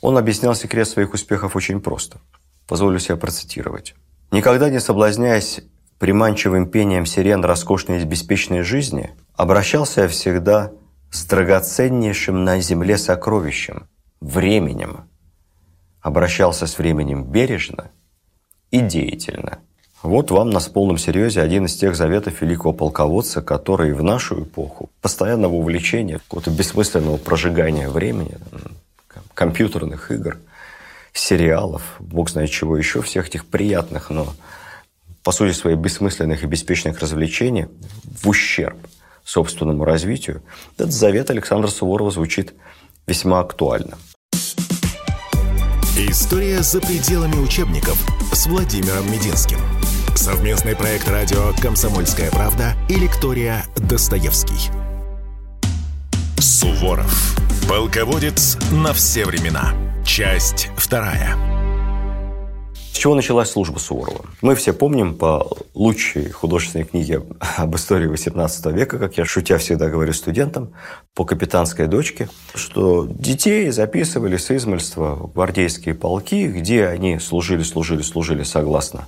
он 0.00 0.17
объяснял 0.17 0.55
секрет 0.55 0.88
своих 0.88 1.14
успехов 1.14 1.57
очень 1.57 1.81
просто. 1.81 2.19
Позволю 2.69 3.00
себе 3.00 3.17
процитировать. 3.17 3.95
«Никогда 4.31 4.71
не 4.71 4.81
соблазняясь 4.81 5.61
приманчивым 5.99 6.67
пением 6.67 7.07
сирен 7.07 7.45
роскошной 7.45 8.01
и 8.01 8.05
беспечной 8.05 8.63
жизни, 8.63 9.11
обращался 9.35 10.03
я 10.03 10.09
всегда 10.09 10.73
с 11.11 11.25
драгоценнейшим 11.27 12.45
на 12.45 12.61
земле 12.61 12.97
сокровищем, 12.97 13.89
временем. 14.21 15.09
Обращался 16.01 16.67
с 16.67 16.79
временем 16.79 17.25
бережно 17.25 17.91
и 18.71 18.81
деятельно. 18.81 19.59
Вот 20.03 20.31
вам 20.31 20.49
на 20.49 20.61
полном 20.61 20.97
серьезе 20.97 21.43
один 21.43 21.67
из 21.67 21.77
тех 21.77 21.95
заветов 21.95 22.41
великого 22.41 22.73
полководца, 22.73 23.43
который 23.43 23.93
в 23.93 24.03
нашу 24.03 24.45
эпоху 24.45 24.89
постоянного 25.03 25.53
увлечения, 25.53 26.19
какого-то 26.19 26.51
бессмысленного 26.51 27.19
прожигания 27.19 27.91
времени, 27.91 28.39
компьютерных 29.35 30.11
игр, 30.11 30.39
сериалов, 31.12 31.83
бог 31.99 32.31
знает 32.31 32.50
чего 32.50 32.76
еще, 32.76 33.02
всех 33.02 33.29
этих 33.29 33.47
приятных, 33.47 34.11
но 34.11 34.35
по 35.23 35.33
сути 35.33 35.52
своей 35.52 35.76
бессмысленных 35.76 36.43
и 36.43 36.47
беспечных 36.47 37.00
развлечений 37.00 37.67
в 38.05 38.29
ущерб 38.29 38.79
собственному 39.25 39.85
развитию, 39.85 40.43
этот 40.76 40.93
завет 40.93 41.31
Александра 41.31 41.69
Суворова 41.69 42.11
звучит 42.11 42.55
весьма 43.07 43.40
актуально– 43.40 43.99
История 46.09 46.62
за 46.62 46.81
пределами 46.81 47.37
учебников 47.37 47.99
с 48.33 48.47
Владимиром 48.47 49.12
Мединским. 49.12 49.59
Совместный 50.17 50.75
проект 50.75 51.07
радио 51.09 51.52
«Комсомольская 51.61 52.31
правда» 52.31 52.75
и 52.88 52.95
лектория 52.95 53.67
«Достоевский». 53.76 54.71
Суворов. 56.38 57.37
Полководец 57.71 58.59
на 58.73 58.93
все 58.93 59.25
времена. 59.25 59.73
Часть 60.05 60.71
вторая 60.77 61.37
чего 62.93 63.15
началась 63.15 63.49
служба 63.49 63.79
Суворова? 63.79 64.25
Мы 64.43 64.57
все 64.57 64.73
помним 64.73 65.15
по 65.15 65.57
лучшей 65.73 66.31
художественной 66.31 66.85
книге 66.85 67.23
об 67.57 67.77
истории 67.77 68.11
XVIII 68.11 68.73
века, 68.73 68.99
как 68.99 69.17
я 69.19 69.25
шутя 69.25 69.57
всегда 69.59 69.89
говорю 69.89 70.12
студентам, 70.12 70.75
по 71.15 71.25
«Капитанской 71.25 71.87
дочке», 71.87 72.29
что 72.57 73.07
детей 73.07 73.71
записывали 73.71 74.37
с 74.37 74.50
измальства 74.50 75.15
в 75.15 75.33
гвардейские 75.33 75.95
полки, 75.95 76.49
где 76.49 76.89
они 76.89 77.21
служили, 77.21 77.62
служили, 77.62 78.03
служили 78.03 78.43
согласно 78.43 79.07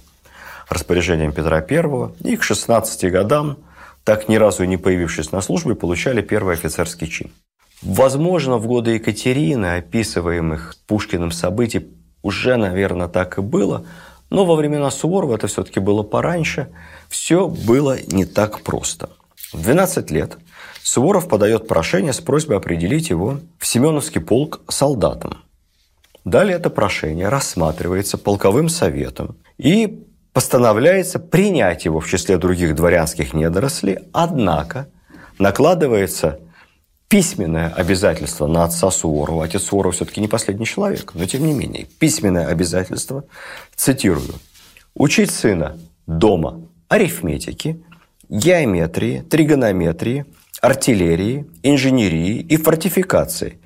распоряжениям 0.69 1.33
Петра 1.33 1.59
I, 1.59 2.13
и 2.21 2.37
к 2.37 2.45
16 2.45 3.11
годам, 3.11 3.59
так 4.05 4.29
ни 4.29 4.37
разу 4.37 4.63
и 4.63 4.69
не 4.69 4.77
появившись 4.77 5.33
на 5.33 5.41
службе, 5.41 5.75
получали 5.75 6.23
первый 6.23 6.55
офицерский 6.55 7.09
чин. 7.09 7.33
Возможно, 7.83 8.59
в 8.59 8.67
годы 8.67 8.93
Екатерины, 8.93 9.77
описываемых 9.77 10.77
Пушкиным 10.87 11.33
событий, 11.33 11.89
уже, 12.23 12.57
наверное, 12.57 13.09
так 13.09 13.39
и 13.39 13.41
было. 13.41 13.85
Но 14.31 14.45
во 14.45 14.55
времена 14.55 14.91
Суворова 14.91 15.35
это 15.35 15.49
все-таки 15.49 15.81
было 15.81 16.03
пораньше. 16.03 16.69
Все 17.09 17.49
было 17.49 17.99
не 18.07 18.25
так 18.25 18.61
просто. 18.63 19.11
В 19.53 19.63
12 19.63 20.11
лет 20.11 20.39
Суворов 20.83 21.29
подает 21.29 21.69
прошение 21.69 22.13
с 22.13 22.21
просьбой 22.21 22.57
определить 22.57 23.11
его 23.11 23.41
в 23.59 23.67
Семеновский 23.67 24.21
полк 24.21 24.61
солдатом. 24.69 25.39
Далее 26.25 26.57
это 26.57 26.71
прошение 26.71 27.29
рассматривается 27.29 28.17
полковым 28.17 28.69
советом 28.69 29.37
и 29.59 30.05
постановляется 30.33 31.19
принять 31.19 31.85
его 31.85 32.01
в 32.01 32.09
числе 32.09 32.39
других 32.39 32.75
дворянских 32.75 33.35
недорослей, 33.35 33.99
однако 34.13 34.89
накладывается 35.39 36.39
письменное 37.13 37.69
обязательство 37.69 38.47
на 38.47 38.65
отца 38.65 38.91
Суворова. 38.91 39.45
Отец 39.45 39.65
Суворов 39.65 39.95
все-таки 39.95 40.23
не 40.23 40.29
последний 40.29 40.65
человек, 40.65 41.13
но 41.13 41.27
тем 41.27 41.47
не 41.47 41.53
менее. 41.53 41.87
Письменное 41.99 42.47
обязательство, 42.47 43.25
цитирую, 43.77 44.33
«Учить 44.95 45.31
сына 45.31 45.77
дома 46.07 46.63
арифметики, 46.89 47.85
геометрии, 48.31 49.21
тригонометрии, 49.29 50.25
артиллерии, 50.63 51.45
инженерии 51.63 52.39
и 52.39 52.57
фортификации, 52.57 53.59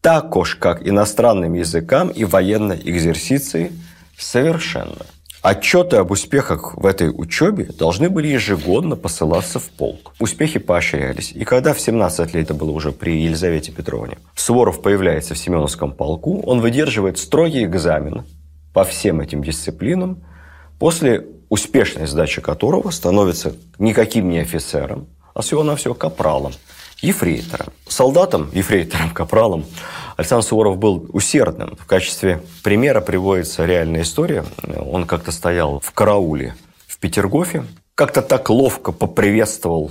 також 0.00 0.54
как 0.54 0.88
иностранным 0.88 1.52
языкам 1.52 2.08
и 2.08 2.24
военной 2.24 2.80
экзерсиции 2.82 3.70
совершенно». 4.16 5.04
Отчеты 5.44 5.96
об 5.96 6.10
успехах 6.10 6.74
в 6.74 6.86
этой 6.86 7.10
учебе 7.10 7.64
должны 7.66 8.08
были 8.08 8.28
ежегодно 8.28 8.96
посылаться 8.96 9.58
в 9.58 9.68
полк. 9.68 10.14
Успехи 10.18 10.58
поощрялись. 10.58 11.32
И 11.32 11.44
когда 11.44 11.74
в 11.74 11.80
17 11.80 12.32
лет, 12.32 12.44
это 12.44 12.54
было 12.54 12.70
уже 12.70 12.92
при 12.92 13.20
Елизавете 13.20 13.70
Петровне, 13.70 14.16
Суворов 14.34 14.80
появляется 14.80 15.34
в 15.34 15.38
Семеновском 15.38 15.92
полку, 15.92 16.40
он 16.46 16.62
выдерживает 16.62 17.18
строгий 17.18 17.66
экзамен 17.66 18.24
по 18.72 18.84
всем 18.84 19.20
этим 19.20 19.44
дисциплинам, 19.44 20.24
после 20.78 21.26
успешной 21.50 22.06
сдачи 22.06 22.40
которого 22.40 22.88
становится 22.88 23.52
никаким 23.78 24.30
не 24.30 24.38
офицером, 24.38 25.08
а 25.34 25.42
всего-навсего 25.42 25.92
капралом, 25.92 26.54
ефрейтором. 27.00 27.68
Солдатом, 27.86 28.50
ефрейтором, 28.52 29.10
капралом 29.10 29.64
Александр 30.16 30.44
Суворов 30.44 30.78
был 30.78 31.06
усердным. 31.12 31.76
В 31.76 31.86
качестве 31.86 32.40
примера 32.62 33.00
приводится 33.00 33.64
реальная 33.64 34.02
история. 34.02 34.44
Он 34.78 35.06
как-то 35.06 35.32
стоял 35.32 35.80
в 35.80 35.90
карауле 35.92 36.54
в 36.86 36.98
Петергофе, 36.98 37.64
как-то 37.94 38.22
так 38.22 38.48
ловко 38.50 38.92
поприветствовал 38.92 39.90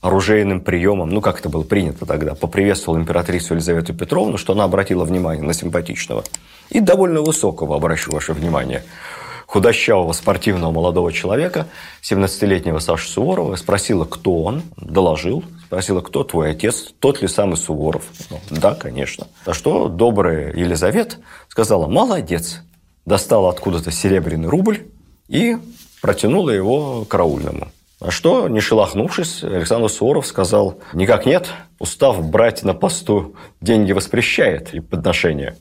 оружейным 0.00 0.60
приемом, 0.60 1.10
ну, 1.10 1.20
как 1.20 1.40
это 1.40 1.48
было 1.48 1.62
принято 1.62 2.06
тогда, 2.06 2.34
поприветствовал 2.34 2.98
императрицу 2.98 3.54
Елизавету 3.54 3.94
Петровну, 3.94 4.38
что 4.38 4.52
она 4.52 4.64
обратила 4.64 5.04
внимание 5.04 5.42
на 5.42 5.52
симпатичного 5.52 6.24
и 6.70 6.80
довольно 6.80 7.22
высокого, 7.22 7.76
обращу 7.76 8.12
ваше 8.12 8.32
внимание, 8.32 8.84
худощавого 9.48 10.12
спортивного 10.12 10.70
молодого 10.70 11.12
человека, 11.12 11.66
17-летнего 12.02 12.78
Саши 12.78 13.08
Суворова, 13.08 13.56
спросила, 13.56 14.04
кто 14.04 14.42
он, 14.44 14.62
доложил, 14.76 15.42
Спросила, 15.68 16.00
кто 16.00 16.24
твой 16.24 16.52
отец, 16.52 16.94
тот 16.98 17.20
ли 17.20 17.28
самый 17.28 17.58
Суворов? 17.58 18.04
Ну, 18.30 18.40
да, 18.48 18.74
конечно. 18.74 19.26
А 19.44 19.52
что 19.52 19.88
добрая 19.88 20.50
Елизавета 20.54 21.16
сказала, 21.50 21.86
молодец. 21.86 22.62
Достала 23.04 23.50
откуда-то 23.50 23.90
серебряный 23.90 24.48
рубль 24.48 24.86
и 25.28 25.58
протянула 26.00 26.48
его 26.48 27.04
караульному. 27.04 27.68
А 28.00 28.10
что, 28.10 28.48
не 28.48 28.60
шелохнувшись, 28.60 29.44
Александр 29.44 29.90
Суворов 29.90 30.26
сказал, 30.26 30.78
никак 30.94 31.26
нет, 31.26 31.50
устав 31.78 32.26
брать 32.26 32.62
на 32.62 32.72
посту 32.72 33.34
деньги 33.60 33.92
воспрещает 33.92 34.72
и 34.72 34.80
подношение. 34.80 35.54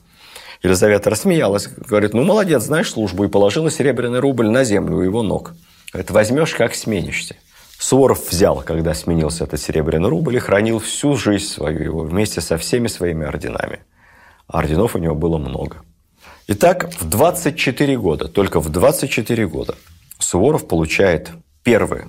Елизавета 0.63 1.09
рассмеялась, 1.09 1.67
говорит, 1.67 2.13
ну, 2.13 2.23
молодец, 2.23 2.63
знаешь 2.63 2.91
службу, 2.91 3.25
и 3.25 3.29
положила 3.29 3.69
серебряный 3.69 4.19
рубль 4.19 4.49
на 4.49 4.63
землю 4.63 4.97
у 4.97 5.01
его 5.01 5.23
ног. 5.23 5.53
Говорит, 5.93 6.11
возьмешь, 6.11 6.55
как 6.55 6.75
сменишься. 6.75 7.35
Суворов 7.79 8.29
взял, 8.29 8.61
когда 8.63 8.93
сменился 8.93 9.43
этот 9.43 9.61
серебряный 9.61 10.09
рубль, 10.09 10.35
и 10.35 10.39
хранил 10.39 10.79
всю 10.79 11.15
жизнь 11.15 11.45
свою 11.45 11.83
его 11.83 12.03
вместе 12.03 12.41
со 12.41 12.57
всеми 12.57 12.87
своими 12.87 13.25
орденами. 13.25 13.79
орденов 14.47 14.95
у 14.95 14.99
него 14.99 15.13
было 15.13 15.37
много. 15.37 15.77
Итак, 16.47 16.89
в 16.99 17.07
24 17.07 17.97
года, 17.97 18.27
только 18.27 18.59
в 18.59 18.69
24 18.69 19.47
года 19.47 19.75
Суворов 20.17 20.67
получает 20.67 21.29
первый 21.63 22.05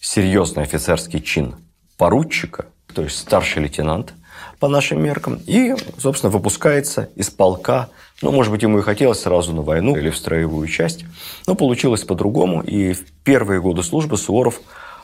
серьезный 0.00 0.64
офицерский 0.64 1.20
чин 1.20 1.56
поручика, 1.96 2.66
то 2.94 3.02
есть 3.02 3.18
старший 3.18 3.62
лейтенант 3.62 4.14
по 4.58 4.68
нашим 4.68 5.02
меркам, 5.02 5.40
и, 5.46 5.74
собственно, 5.98 6.30
выпускается 6.30 7.08
из 7.16 7.30
полка. 7.30 7.88
Ну, 8.22 8.32
может 8.32 8.52
быть, 8.52 8.62
ему 8.62 8.78
и 8.78 8.82
хотелось 8.82 9.20
сразу 9.20 9.52
на 9.52 9.62
войну 9.62 9.96
или 9.96 10.10
в 10.10 10.16
строевую 10.16 10.66
часть, 10.68 11.04
но 11.46 11.54
получилось 11.54 12.04
по-другому, 12.04 12.62
и 12.62 12.92
в 12.92 13.04
первые 13.24 13.60
годы 13.60 13.82
службы 13.82 14.16
Суворов 14.16 14.60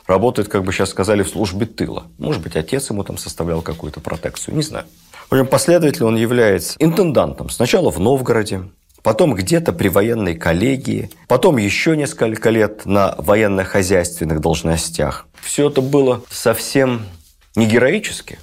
работает, 0.07 0.47
как 0.49 0.63
бы 0.63 0.71
сейчас 0.71 0.89
сказали, 0.89 1.23
в 1.23 1.29
службе 1.29 1.65
тыла. 1.65 2.03
Может 2.17 2.41
быть, 2.41 2.55
отец 2.55 2.89
ему 2.89 3.03
там 3.03 3.17
составлял 3.17 3.61
какую-то 3.61 3.99
протекцию, 4.01 4.55
не 4.55 4.63
знаю. 4.63 4.85
В 5.29 5.33
общем, 5.33 5.47
последовательно 5.47 6.09
он 6.09 6.15
является 6.15 6.75
интендантом. 6.79 7.49
Сначала 7.49 7.89
в 7.89 7.99
Новгороде, 7.99 8.63
потом 9.01 9.33
где-то 9.33 9.73
при 9.73 9.87
военной 9.87 10.35
коллегии, 10.35 11.09
потом 11.27 11.57
еще 11.57 11.97
несколько 11.97 12.49
лет 12.49 12.85
на 12.85 13.15
военно-хозяйственных 13.17 14.41
должностях. 14.41 15.27
Все 15.41 15.69
это 15.69 15.81
было 15.81 16.21
совсем 16.29 17.05
не 17.55 17.65
героически, 17.65 18.39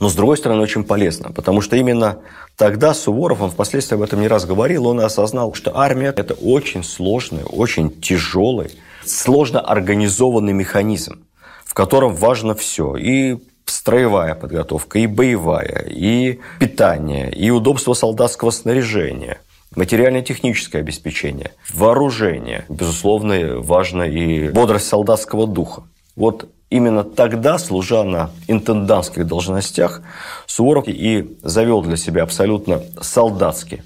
но, 0.00 0.08
с 0.08 0.14
другой 0.14 0.36
стороны, 0.36 0.62
очень 0.62 0.84
полезно, 0.84 1.32
потому 1.32 1.60
что 1.60 1.76
именно 1.76 2.18
тогда 2.56 2.94
Суворов, 2.94 3.42
он 3.42 3.50
впоследствии 3.50 3.96
об 3.96 4.02
этом 4.02 4.20
не 4.20 4.28
раз 4.28 4.44
говорил, 4.44 4.86
он 4.86 5.00
осознал, 5.00 5.54
что 5.54 5.76
армия– 5.76 6.12
это 6.16 6.34
очень 6.34 6.84
сложный, 6.84 7.42
очень 7.44 8.00
тяжелый, 8.00 8.70
сложно 9.04 9.60
организованный 9.60 10.52
механизм, 10.52 11.24
в 11.64 11.74
котором 11.74 12.14
важно 12.14 12.54
все. 12.54 12.96
И 12.96 13.38
строевая 13.64 14.34
подготовка, 14.34 15.00
и 15.00 15.06
боевая, 15.06 15.84
и 15.88 16.38
питание, 16.60 17.30
и 17.32 17.50
удобство 17.50 17.92
солдатского 17.92 18.50
снаряжения, 18.50 19.40
материально-техническое 19.74 20.78
обеспечение, 20.78 21.52
вооружение. 21.74 22.64
Безусловно, 22.68 23.58
важно 23.60 24.04
и 24.04 24.48
бодрость 24.48 24.86
солдатского 24.86 25.46
духа. 25.46 25.82
Вот 26.14 26.48
именно 26.70 27.04
тогда, 27.04 27.58
служа 27.58 28.04
на 28.04 28.30
интендантских 28.46 29.26
должностях, 29.26 30.02
Суворов 30.46 30.88
и 30.88 31.38
завел 31.42 31.82
для 31.82 31.96
себя 31.96 32.22
абсолютно 32.22 32.82
солдатский 33.00 33.82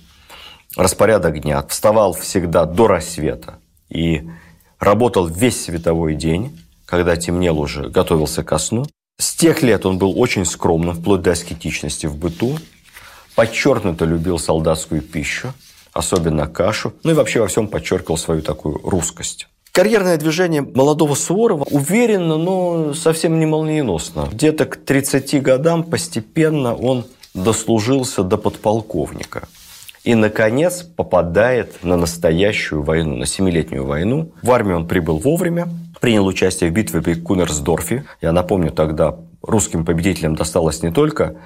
распорядок 0.77 1.41
дня. 1.41 1.65
Вставал 1.69 2.13
всегда 2.15 2.65
до 2.65 2.87
рассвета 2.87 3.55
и 3.89 4.29
работал 4.79 5.27
весь 5.27 5.65
световой 5.65 6.15
день, 6.15 6.59
когда 6.87 7.17
темнел 7.17 7.59
уже, 7.59 7.89
готовился 7.89 8.43
ко 8.43 8.59
сну. 8.59 8.87
С 9.19 9.35
тех 9.35 9.63
лет 9.63 9.87
он 9.87 9.99
был 9.99 10.19
очень 10.19 10.45
скромным, 10.45 10.95
вплоть 10.95 11.23
до 11.23 11.33
аскетичности 11.33 12.07
в 12.07 12.17
быту. 12.17 12.59
Подчеркнуто 13.35 14.05
любил 14.05 14.39
солдатскую 14.39 15.01
пищу, 15.01 15.53
особенно 15.93 16.47
кашу. 16.47 16.93
Ну 17.03 17.13
и 17.13 17.15
вообще 17.15 17.41
во 17.41 17.47
всем 17.47 17.69
подчеркивал 17.69 18.19
свою 18.19 18.43
такую 18.43 18.79
русскость. 18.79 19.49
Карьерное 19.73 20.19
движение 20.19 20.61
молодого 20.61 21.15
Суворова 21.15 21.65
уверенно, 21.71 22.37
но 22.37 22.93
совсем 22.93 23.41
не 23.41 23.47
молниеносно. 23.47 24.29
Где-то 24.31 24.67
к 24.67 24.77
30 24.77 25.43
годам 25.43 25.83
постепенно 25.83 26.75
он 26.75 27.07
дослужился 27.33 28.23
до 28.23 28.37
подполковника. 28.37 29.49
И, 30.05 30.15
наконец, 30.15 30.83
попадает 30.83 31.83
на 31.83 31.97
настоящую 31.97 32.83
войну, 32.83 33.17
на 33.17 33.25
семилетнюю 33.25 33.87
войну. 33.87 34.33
В 34.43 34.51
армию 34.51 34.77
он 34.77 34.87
прибыл 34.87 35.17
вовремя, 35.17 35.69
принял 36.03 36.27
участие 36.27 36.69
в 36.69 36.75
битве 36.75 37.01
при 37.01 37.15
Кунерсдорфе. 37.15 38.05
Я 38.21 38.33
напомню, 38.33 38.73
тогда 38.73 39.17
русским 39.41 39.87
победителям 39.87 40.35
досталось 40.35 40.83
не 40.83 40.93
только 40.93 41.37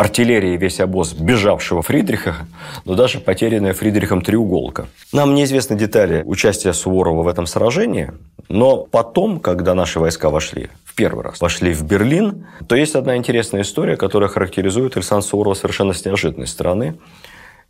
артиллерии 0.00 0.56
весь 0.56 0.80
обоз 0.80 1.12
бежавшего 1.12 1.82
Фридриха, 1.82 2.46
но 2.86 2.94
даже 2.94 3.20
потерянная 3.20 3.74
Фридрихом 3.74 4.22
треуголка. 4.22 4.86
Нам 5.12 5.34
неизвестны 5.34 5.76
детали 5.76 6.22
участия 6.24 6.72
Суворова 6.72 7.22
в 7.22 7.28
этом 7.28 7.46
сражении, 7.46 8.10
но 8.48 8.78
потом, 8.78 9.40
когда 9.40 9.74
наши 9.74 10.00
войска 10.00 10.30
вошли 10.30 10.70
в 10.86 10.94
первый 10.94 11.22
раз, 11.22 11.40
вошли 11.40 11.74
в 11.74 11.82
Берлин, 11.82 12.46
то 12.66 12.76
есть 12.76 12.94
одна 12.94 13.16
интересная 13.16 13.60
история, 13.60 13.96
которая 13.96 14.30
характеризует 14.30 14.96
Александра 14.96 15.26
Суворова 15.26 15.52
совершенно 15.52 15.92
с 15.92 16.02
неожиданной 16.02 16.46
стороны. 16.46 16.96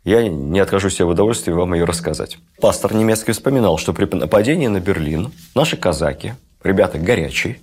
Я 0.05 0.27
не 0.27 0.59
откажу 0.59 0.89
себе 0.89 1.05
в 1.05 1.09
удовольствии 1.09 1.51
вам 1.51 1.73
ее 1.73 1.83
рассказать. 1.83 2.37
Пастор 2.61 2.93
немецкий 2.93 3.33
вспоминал, 3.33 3.77
что 3.77 3.93
при 3.93 4.05
нападении 4.15 4.67
на 4.67 4.79
Берлин 4.79 5.31
наши 5.53 5.75
казаки, 5.75 6.33
ребята 6.63 6.97
горячие, 6.97 7.59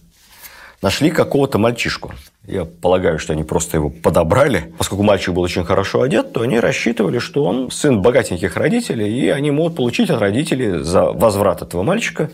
нашли 0.83 1.11
какого-то 1.11 1.59
мальчишку. 1.59 2.13
Я 2.47 2.65
полагаю, 2.65 3.19
что 3.19 3.33
они 3.33 3.45
просто 3.45 3.77
его 3.77 3.91
подобрали. 3.91 4.73
Поскольку 4.79 5.03
мальчик 5.03 5.35
был 5.35 5.43
очень 5.43 5.65
хорошо 5.65 6.03
одет, 6.03 6.33
то 6.33 6.41
они 6.41 6.61
рассчитывали, 6.61 7.19
что 7.19 7.45
он 7.45 7.71
сын 7.71 8.01
богатеньких 8.01 8.57
родителей, 8.57 9.13
и 9.13 9.29
они 9.29 9.51
могут 9.51 9.77
получить 9.77 10.11
от 10.11 10.21
родителей 10.21 10.83
за 10.83 11.05
возврат 11.05 11.63
этого 11.63 11.83
мальчика 11.83 12.31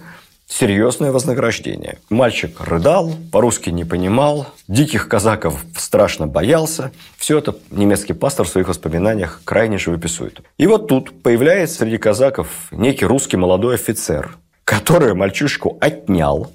серьезное 0.47 1.11
вознаграждение. 1.11 1.99
Мальчик 2.11 2.61
рыдал, 2.61 3.15
по-русски 3.33 3.71
не 3.71 3.85
понимал, 3.85 4.47
диких 4.69 5.09
казаков 5.09 5.65
страшно 5.77 6.27
боялся. 6.27 6.93
Все 7.17 7.39
это 7.39 7.57
немецкий 7.71 8.13
пастор 8.13 8.47
в 8.47 8.51
своих 8.51 8.69
воспоминаниях 8.69 9.41
крайне 9.45 9.79
живописует. 9.79 10.43
И 10.59 10.67
вот 10.67 10.89
тут 10.89 11.23
появляется 11.23 11.79
среди 11.79 11.99
казаков 11.99 12.49
некий 12.71 13.07
русский 13.07 13.37
молодой 13.37 13.77
офицер, 13.77 14.37
который 14.65 15.15
мальчишку 15.15 15.79
отнял, 15.81 16.53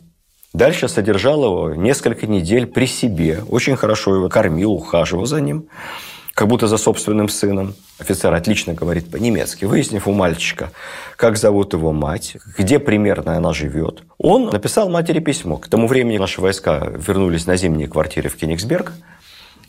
Дальше 0.53 0.87
содержал 0.87 1.43
его 1.43 1.75
несколько 1.75 2.25
недель 2.25 2.65
при 2.65 2.87
себе. 2.87 3.43
Очень 3.49 3.75
хорошо 3.75 4.15
его 4.15 4.29
кормил, 4.29 4.71
ухаживал 4.71 5.25
за 5.25 5.41
ним, 5.41 5.65
как 6.33 6.47
будто 6.47 6.67
за 6.67 6.77
собственным 6.77 7.29
сыном. 7.29 7.75
Офицер 7.99 8.33
отлично 8.33 8.73
говорит 8.73 9.11
по-немецки. 9.11 9.65
Выяснив 9.65 10.07
у 10.07 10.11
мальчика, 10.11 10.71
как 11.17 11.37
зовут 11.37 11.73
его 11.73 11.91
мать, 11.91 12.37
где 12.57 12.79
примерно 12.79 13.37
она 13.37 13.53
живет, 13.53 14.01
он 14.17 14.47
написал 14.47 14.89
матери 14.89 15.19
письмо. 15.19 15.57
К 15.57 15.67
тому 15.67 15.87
времени 15.87 16.17
наши 16.17 16.41
войска 16.41 16.79
вернулись 16.95 17.45
на 17.45 17.55
зимние 17.55 17.87
квартиры 17.87 18.29
в 18.29 18.35
Кенигсберг. 18.35 18.93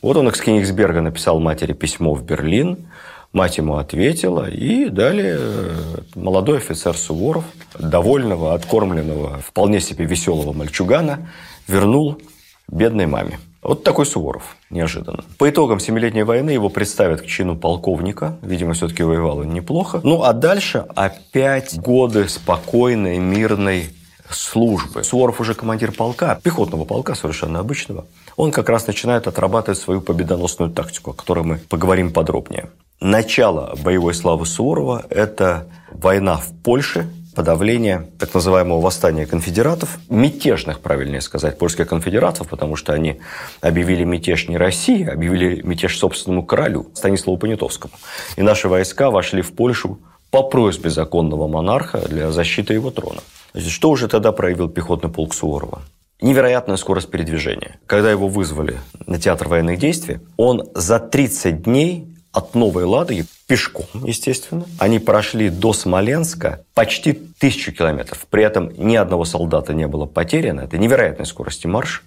Вот 0.00 0.16
он 0.16 0.28
из 0.28 0.40
Кенигсберга 0.40 1.02
написал 1.02 1.40
матери 1.40 1.74
письмо 1.74 2.14
в 2.14 2.22
Берлин– 2.22 2.88
Мать 3.32 3.58
ему 3.58 3.76
ответила, 3.76 4.50
и 4.50 4.86
далее 4.86 5.36
э, 5.38 5.98
молодой 6.16 6.58
офицер 6.58 6.96
Суворов, 6.96 7.44
довольного, 7.78 8.54
откормленного, 8.54 9.38
вполне 9.38 9.80
себе 9.80 10.04
веселого 10.04 10.52
мальчугана, 10.52 11.28
вернул 11.68 12.20
бедной 12.66 13.06
маме. 13.06 13.38
Вот 13.62 13.84
такой 13.84 14.06
Суворов, 14.06 14.56
неожиданно. 14.68 15.22
По 15.38 15.48
итогам 15.48 15.78
Семилетней 15.78 16.24
войны 16.24 16.50
его 16.50 16.70
представят 16.70 17.20
к 17.20 17.26
чину 17.26 17.56
полковника. 17.56 18.36
Видимо, 18.42 18.72
все-таки 18.72 19.04
воевал 19.04 19.38
он 19.38 19.54
неплохо. 19.54 20.00
Ну, 20.02 20.24
а 20.24 20.32
дальше 20.32 20.86
опять 20.96 21.78
годы 21.78 22.28
спокойной, 22.28 23.18
мирной 23.18 23.90
службы. 24.28 25.04
Суворов 25.04 25.40
уже 25.40 25.54
командир 25.54 25.92
полка, 25.92 26.40
пехотного 26.42 26.84
полка 26.84 27.14
совершенно 27.14 27.60
обычного. 27.60 28.06
Он 28.36 28.50
как 28.50 28.68
раз 28.68 28.86
начинает 28.86 29.26
отрабатывать 29.26 29.78
свою 29.78 30.00
победоносную 30.00 30.72
тактику, 30.72 31.10
о 31.10 31.14
которой 31.14 31.44
мы 31.44 31.58
поговорим 31.68 32.12
подробнее. 32.12 32.70
Начало 33.00 33.74
боевой 33.82 34.12
славы 34.12 34.44
Суворова– 34.44 35.06
это 35.08 35.66
война 35.90 36.36
в 36.36 36.52
Польше, 36.62 37.08
подавление 37.34 38.10
так 38.18 38.34
называемого 38.34 38.78
восстания 38.78 39.24
конфедератов, 39.24 39.98
мятежных, 40.10 40.80
правильнее 40.80 41.22
сказать, 41.22 41.56
польских 41.56 41.88
конфедератов, 41.88 42.48
потому 42.48 42.76
что 42.76 42.92
они 42.92 43.18
объявили 43.62 44.04
мятеж 44.04 44.48
не 44.48 44.58
России, 44.58 45.08
а 45.08 45.14
объявили 45.14 45.62
мятеж 45.62 45.96
собственному 45.96 46.44
королю 46.44 46.88
Станиславу 46.92 47.38
Понятовскому. 47.38 47.94
И 48.36 48.42
наши 48.42 48.68
войска 48.68 49.10
вошли 49.10 49.40
в 49.40 49.52
Польшу 49.54 49.98
по 50.30 50.42
просьбе 50.42 50.90
законного 50.90 51.48
монарха 51.48 52.06
для 52.06 52.30
защиты 52.30 52.74
его 52.74 52.90
трона. 52.90 53.22
Значит, 53.54 53.70
что 53.70 53.88
уже 53.88 54.08
тогда 54.08 54.30
проявил 54.32 54.68
пехотный 54.68 55.08
полк 55.08 55.32
Суворова? 55.32 55.80
Невероятная 56.20 56.76
скорость 56.76 57.10
передвижения. 57.10 57.78
Когда 57.86 58.10
его 58.10 58.28
вызвали 58.28 58.76
на 59.06 59.18
театр 59.18 59.48
военных 59.48 59.78
действий, 59.78 60.18
он 60.36 60.68
за 60.74 60.98
30 60.98 61.62
дней 61.62 62.09
от 62.32 62.54
Новой 62.54 62.84
Ладоги 62.84 63.26
пешком, 63.46 63.86
естественно. 64.04 64.64
Они 64.78 64.98
прошли 64.98 65.50
до 65.50 65.72
Смоленска 65.72 66.64
почти 66.74 67.12
тысячу 67.12 67.72
километров. 67.72 68.26
При 68.30 68.44
этом 68.44 68.70
ни 68.76 68.96
одного 68.96 69.24
солдата 69.24 69.74
не 69.74 69.86
было 69.86 70.06
потеряно. 70.06 70.60
Это 70.60 70.78
невероятной 70.78 71.26
скорости 71.26 71.66
марш. 71.66 72.02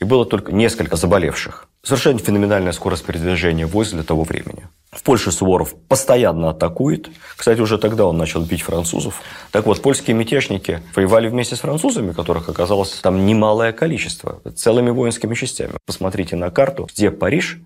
И 0.00 0.04
было 0.04 0.26
только 0.26 0.52
несколько 0.52 0.96
заболевших. 0.96 1.68
Совершенно 1.84 2.18
феноменальная 2.18 2.72
скорость 2.72 3.04
передвижения 3.04 3.66
войск 3.66 3.92
для 3.92 4.02
того 4.02 4.24
времени. 4.24 4.66
В 4.90 5.02
Польше 5.02 5.32
Суворов 5.32 5.74
постоянно 5.88 6.50
атакует. 6.50 7.08
Кстати, 7.36 7.60
уже 7.60 7.78
тогда 7.78 8.06
он 8.06 8.18
начал 8.18 8.42
бить 8.42 8.62
французов. 8.62 9.20
Так 9.50 9.66
вот, 9.66 9.80
польские 9.80 10.16
мятежники 10.16 10.82
воевали 10.94 11.28
вместе 11.28 11.56
с 11.56 11.60
французами, 11.60 12.12
которых 12.12 12.48
оказалось 12.48 12.90
там 13.02 13.26
немалое 13.26 13.72
количество, 13.72 14.40
целыми 14.54 14.90
воинскими 14.90 15.34
частями. 15.34 15.74
Посмотрите 15.86 16.36
на 16.36 16.50
карту, 16.50 16.88
где 16.92 17.10
Париж, 17.10 17.60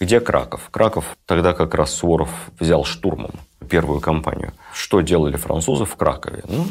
где 0.00 0.20
Краков? 0.20 0.68
Краков 0.70 1.16
тогда 1.26 1.52
как 1.52 1.74
раз 1.74 1.92
Суворов 1.92 2.30
взял 2.58 2.84
штурмом 2.84 3.32
первую 3.70 4.00
кампанию. 4.00 4.52
Что 4.74 5.00
делали 5.00 5.36
французы 5.36 5.84
в 5.84 5.96
Кракове? 5.96 6.42
Ну, 6.46 6.66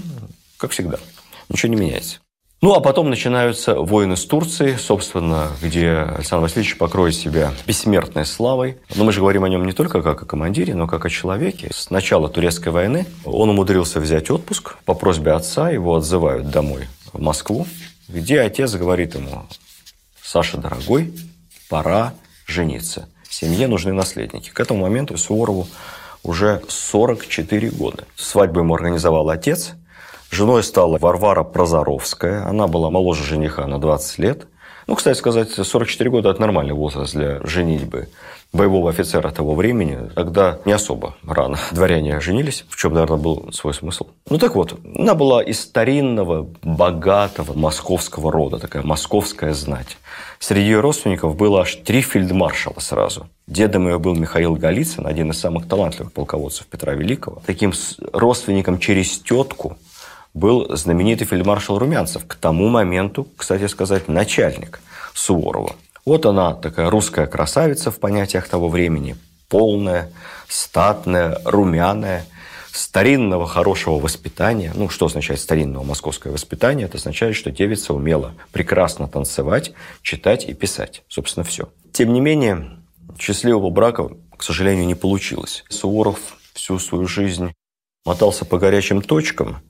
как 0.57 0.71
всегда, 0.71 0.99
ничего 1.47 1.73
не 1.73 1.79
меняется. 1.79 2.19
Ну, 2.61 2.73
а 2.73 2.81
потом 2.81 3.09
начинаются 3.09 3.75
войны 3.75 4.17
с 4.17 4.25
Турцией, 4.25 4.77
собственно, 4.77 5.47
где 5.61 5.91
Александр 5.91 6.43
Васильевич 6.43 6.77
покроет 6.77 7.15
себя 7.15 7.53
бессмертной 7.65 8.25
славой. 8.25 8.77
Но 8.95 9.05
мы 9.05 9.13
же 9.13 9.21
говорим 9.21 9.45
о 9.45 9.49
нем 9.49 9.65
не 9.65 9.71
только 9.71 10.01
как 10.01 10.21
о 10.21 10.25
командире, 10.25 10.75
но 10.75 10.85
как 10.85 11.05
о 11.05 11.09
человеке. 11.09 11.69
С 11.73 11.89
начала 11.89 12.27
турецкой 12.27 12.73
войны 12.73 13.05
он 13.23 13.49
умудрился 13.49 14.01
взять 14.01 14.29
отпуск. 14.29 14.75
По 14.83 14.93
просьбе 14.93 15.31
отца 15.31 15.69
его 15.69 15.95
отзывают 15.95 16.49
домой 16.49 16.89
в 17.13 17.21
Москву, 17.21 17.65
где 18.09 18.41
отец 18.41 18.73
говорит 18.73 19.15
ему, 19.15 19.45
Саша, 20.21 20.57
дорогой, 20.57 21.13
пора 21.69 22.13
жениться 22.45 23.07
семье 23.39 23.67
нужны 23.67 23.93
наследники. 23.93 24.49
К 24.49 24.59
этому 24.59 24.81
моменту 24.81 25.17
Суворову 25.17 25.67
уже 26.23 26.61
44 26.67 27.69
года. 27.69 28.03
Свадьбу 28.15 28.59
ему 28.59 28.75
организовал 28.75 29.29
отец. 29.29 29.73
Женой 30.29 30.63
стала 30.63 30.97
Варвара 30.97 31.43
Прозоровская. 31.43 32.45
Она 32.45 32.67
была 32.67 32.89
моложе 32.89 33.23
жениха 33.23 33.65
на 33.65 33.79
20 33.79 34.19
лет. 34.19 34.47
Ну, 34.87 34.95
кстати 34.95 35.17
сказать, 35.17 35.51
44 35.51 36.09
года– 36.09 36.29
это 36.31 36.41
нормальный 36.41 36.73
возраст 36.73 37.13
для 37.13 37.39
женитьбы 37.45 38.09
боевого 38.51 38.89
офицера 38.89 39.31
того 39.31 39.55
времени. 39.55 40.09
Тогда 40.15 40.59
не 40.65 40.71
особо 40.71 41.15
рано 41.25 41.57
дворяне 41.71 42.19
женились, 42.19 42.65
в 42.69 42.75
чем, 42.75 42.93
наверное, 42.93 43.17
был 43.17 43.51
свой 43.51 43.73
смысл. 43.73 44.07
Ну, 44.29 44.37
так 44.37 44.55
вот, 44.55 44.79
она 44.95 45.15
была 45.15 45.43
из 45.43 45.59
старинного, 45.61 46.47
богатого 46.63 47.53
московского 47.53 48.31
рода, 48.31 48.59
такая 48.59 48.83
московская 48.83 49.53
знать. 49.53 49.97
Среди 50.39 50.67
ее 50.67 50.79
родственников 50.79 51.35
было 51.35 51.61
аж 51.61 51.75
три 51.75 52.01
фельдмаршала 52.01 52.79
сразу. 52.79 53.27
Дедом 53.47 53.87
ее 53.87 53.99
был 53.99 54.15
Михаил 54.15 54.55
Голицын, 54.55 55.05
один 55.07 55.31
из 55.31 55.39
самых 55.39 55.67
талантливых 55.67 56.13
полководцев 56.13 56.65
Петра 56.67 56.93
Великого. 56.93 57.41
Таким 57.45 57.73
родственником 58.13 58.79
через 58.79 59.19
тетку– 59.19 59.77
был 60.33 60.75
знаменитый 60.75 61.27
фельдмаршал 61.27 61.79
Румянцев, 61.79 62.25
к 62.27 62.35
тому 62.35 62.69
моменту, 62.69 63.27
кстати 63.35 63.67
сказать, 63.67 64.07
начальник 64.07 64.79
Суворова. 65.13 65.75
Вот 66.05 66.25
она, 66.25 66.53
такая 66.53 66.89
русская 66.89 67.27
красавица 67.27 67.91
в 67.91 67.99
понятиях 67.99 68.47
того 68.47 68.69
времени, 68.69 69.15
полная, 69.47 70.11
статная, 70.47 71.39
румяная, 71.45 72.25
старинного 72.71 73.47
хорошего 73.47 73.99
воспитания. 73.99 74.71
Ну, 74.75 74.89
что 74.89 75.07
означает 75.07 75.39
старинного 75.39 75.83
московское 75.83 76.31
воспитание? 76.31 76.85
Это 76.85 76.97
означает, 76.97 77.35
что 77.35 77.51
девица 77.51 77.93
умела 77.93 78.33
прекрасно 78.51 79.07
танцевать, 79.07 79.73
читать 80.01 80.45
и 80.45 80.53
писать. 80.53 81.03
Собственно, 81.07 81.43
все. 81.43 81.69
Тем 81.91 82.13
не 82.13 82.21
менее, 82.21 82.77
счастливого 83.19 83.69
брака, 83.69 84.09
к 84.37 84.43
сожалению, 84.43 84.85
не 84.85 84.95
получилось. 84.95 85.65
Суворов 85.69 86.19
всю 86.53 86.79
свою 86.79 87.07
жизнь 87.07 87.53
мотался 88.05 88.45
по 88.45 88.57
горячим 88.57 89.01
точкам– 89.01 89.61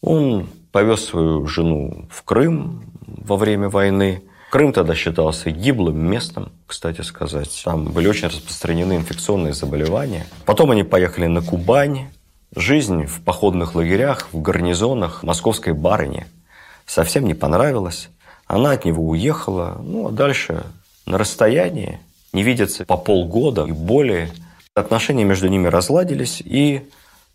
он 0.00 0.48
повез 0.72 1.04
свою 1.04 1.46
жену 1.46 2.08
в 2.10 2.22
Крым 2.22 2.84
во 3.06 3.36
время 3.36 3.68
войны. 3.68 4.22
Крым 4.50 4.72
тогда 4.72 4.94
считался 4.94 5.50
гиблым 5.50 5.98
местом, 5.98 6.52
кстати 6.66 7.02
сказать. 7.02 7.60
Там 7.64 7.92
были 7.92 8.08
очень 8.08 8.28
распространены 8.28 8.94
инфекционные 8.96 9.52
заболевания. 9.52 10.26
Потом 10.46 10.70
они 10.70 10.84
поехали 10.84 11.26
на 11.26 11.42
Кубань. 11.42 12.08
Жизнь 12.56 13.04
в 13.04 13.20
походных 13.22 13.74
лагерях, 13.74 14.28
в 14.32 14.40
гарнизонах 14.40 15.22
московской 15.22 15.74
барыни 15.74 16.26
совсем 16.86 17.26
не 17.26 17.34
понравилась. 17.34 18.08
Она 18.46 18.70
от 18.70 18.86
него 18.86 19.06
уехала. 19.06 19.78
Ну, 19.82 20.08
а 20.08 20.10
дальше 20.10 20.64
на 21.04 21.18
расстоянии, 21.18 22.00
не 22.32 22.42
видятся 22.42 22.86
по 22.86 22.96
полгода 22.96 23.66
и 23.66 23.72
более. 23.72 24.30
Отношения 24.74 25.24
между 25.24 25.48
ними 25.48 25.66
разладились, 25.66 26.40
и 26.42 26.88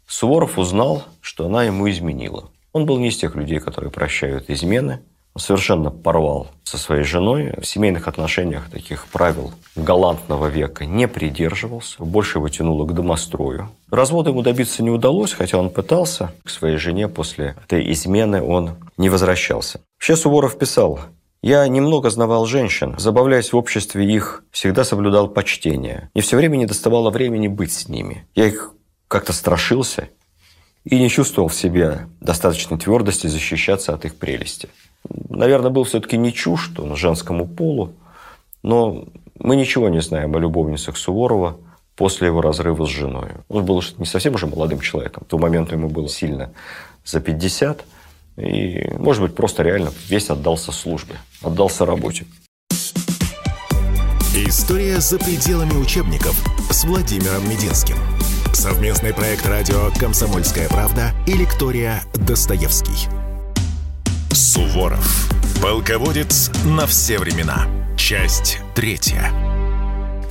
Суворов 0.08 0.58
узнал, 0.58 1.04
что 1.22 1.46
она 1.46 1.64
ему 1.64 1.90
изменила. 1.90 2.50
Он 2.72 2.86
был 2.86 2.98
не 2.98 3.10
из 3.10 3.18
тех 3.18 3.36
людей, 3.36 3.60
которые 3.60 3.92
прощают 3.92 4.50
измены. 4.50 5.02
Совершенно 5.36 5.90
порвал 5.90 6.48
со 6.64 6.78
своей 6.78 7.04
женой. 7.04 7.54
В 7.60 7.66
семейных 7.66 8.08
отношениях 8.08 8.70
таких 8.70 9.08
правил 9.08 9.52
галантного 9.76 10.48
века 10.48 10.86
не 10.86 11.08
придерживался. 11.08 12.04
Больше 12.04 12.38
его 12.38 12.50
тянуло 12.50 12.86
к 12.86 12.94
домострою. 12.94 13.70
Развода 13.90 14.30
ему 14.30 14.44
добиться 14.44 14.84
не 14.84 14.92
удалось, 14.92 15.34
хотя 15.34 15.58
он 15.58 15.70
пытался. 15.70 16.32
К 16.44 16.50
своей 16.50 16.78
жене 16.78 17.08
после 17.08 17.56
этой 17.64 17.92
измены 17.92 18.44
он 18.44 18.76
не 18.98 19.10
возвращался. 19.10 19.82
Вообще 19.98 20.16
Суворов 20.16 20.58
писал, 20.58 21.00
я 21.44 21.68
немного 21.68 22.10
знавал 22.10 22.46
женщин, 22.46 22.96
забавляясь 22.98 23.52
в 23.52 23.58
обществе 23.58 24.06
их, 24.06 24.46
всегда 24.52 24.86
соблюдал 24.86 25.28
почтение. 25.28 26.10
И 26.14 26.22
все 26.22 26.38
время 26.38 26.56
не 26.56 26.66
доставало 26.66 27.10
времени 27.10 27.50
быть 27.50 27.74
с 27.74 27.90
ними. 27.90 28.26
Я 28.34 28.46
их 28.46 28.72
как-то 29.10 29.34
страшился 29.34 30.08
и 30.86 30.98
не 30.98 31.10
чувствовал 31.10 31.50
в 31.50 31.54
себе 31.54 32.08
достаточной 32.22 32.78
твердости 32.78 33.28
защищаться 33.28 33.94
от 33.94 34.06
их 34.06 34.16
прелести. 34.16 34.70
Наверное, 35.30 35.72
был 35.72 35.84
все-таки 35.84 36.18
не 36.18 36.34
чужд 36.34 36.80
он 36.80 36.96
женскому 36.96 37.48
полу, 37.48 37.94
но 38.62 39.06
мы 39.40 39.56
ничего 39.56 39.90
не 39.90 40.02
знаем 40.02 40.36
о 40.36 40.40
любовницах 40.40 40.98
Суворова 40.98 41.58
после 41.96 42.28
его 42.28 42.42
разрыва 42.42 42.86
с 42.86 42.90
женой. 42.90 43.30
Он 43.50 43.66
был 43.66 43.84
не 43.98 44.06
совсем 44.06 44.36
уже 44.36 44.48
молодым 44.48 44.80
человеком. 44.80 45.24
В 45.26 45.30
тот 45.30 45.40
момент 45.40 45.72
ему 45.72 45.90
было 45.90 46.08
сильно 46.08 46.52
за 47.06 47.20
50. 47.20 47.86
И, 48.38 48.90
может 48.98 49.22
быть, 49.22 49.36
просто 49.36 49.64
реально 49.64 49.92
весь 50.08 50.30
отдался 50.30 50.72
службе, 50.72 51.16
отдался 51.44 51.86
работе. 51.86 52.26
История 54.36 55.00
за 55.00 55.20
пределами 55.20 55.74
учебников 55.74 56.36
с 56.72 56.86
Владимиром 56.86 57.48
Мединским. 57.48 57.98
Совместный 58.52 59.14
проект 59.14 59.46
радио 59.46 59.90
«Комсомольская 60.00 60.68
правда» 60.70 61.12
и 61.28 61.34
лектория 61.34 62.02
«Достоевский». 62.16 63.23
Суворов. 64.34 65.30
Полководец 65.62 66.50
на 66.66 66.88
все 66.88 67.20
времена. 67.20 67.68
Часть 67.96 68.58
третья. 68.74 69.32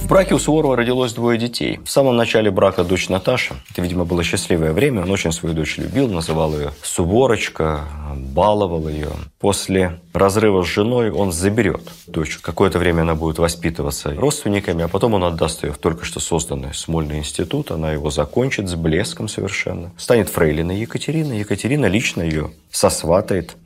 В 0.01 0.09
браке 0.09 0.35
у 0.35 0.41
Суворова 0.41 0.77
родилось 0.77 1.13
двое 1.13 1.39
детей. 1.39 1.79
В 1.85 1.89
самом 1.89 2.17
начале 2.17 2.51
брака 2.51 2.83
дочь 2.83 3.09
Наташа. 3.09 3.55
Это, 3.71 3.81
видимо, 3.81 4.05
было 4.05 4.25
счастливое 4.25 4.73
время. 4.73 5.03
Он 5.03 5.11
очень 5.13 5.31
свою 5.31 5.55
дочь 5.55 5.79
любил, 5.79 6.09
называл 6.09 6.59
ее 6.59 6.73
Суворочка, 6.83 7.83
баловал 8.17 8.89
ее. 8.89 9.11
После 9.39 10.01
разрыва 10.13 10.65
с 10.65 10.67
женой 10.67 11.13
он 11.13 11.31
заберет 11.31 11.83
дочь. 12.09 12.39
Какое-то 12.39 12.81
время 12.81 13.03
она 13.03 13.15
будет 13.15 13.39
воспитываться 13.39 14.13
родственниками, 14.13 14.83
а 14.83 14.89
потом 14.89 15.15
он 15.15 15.23
отдаст 15.23 15.63
ее 15.63 15.73
в 15.73 15.79
только 15.79 16.05
что 16.05 16.19
созданный 16.19 16.75
Смольный 16.75 17.19
институт. 17.19 17.71
Она 17.71 17.93
его 17.93 18.11
закончит 18.11 18.69
с 18.69 18.75
блеском 18.75 19.29
совершенно. 19.29 19.93
Станет 19.97 20.29
фрейлиной 20.29 20.81
Екатерины. 20.81 21.35
Екатерина 21.35 21.87
лично 21.87 22.23
ее 22.23 22.51
сосватает 22.73 23.57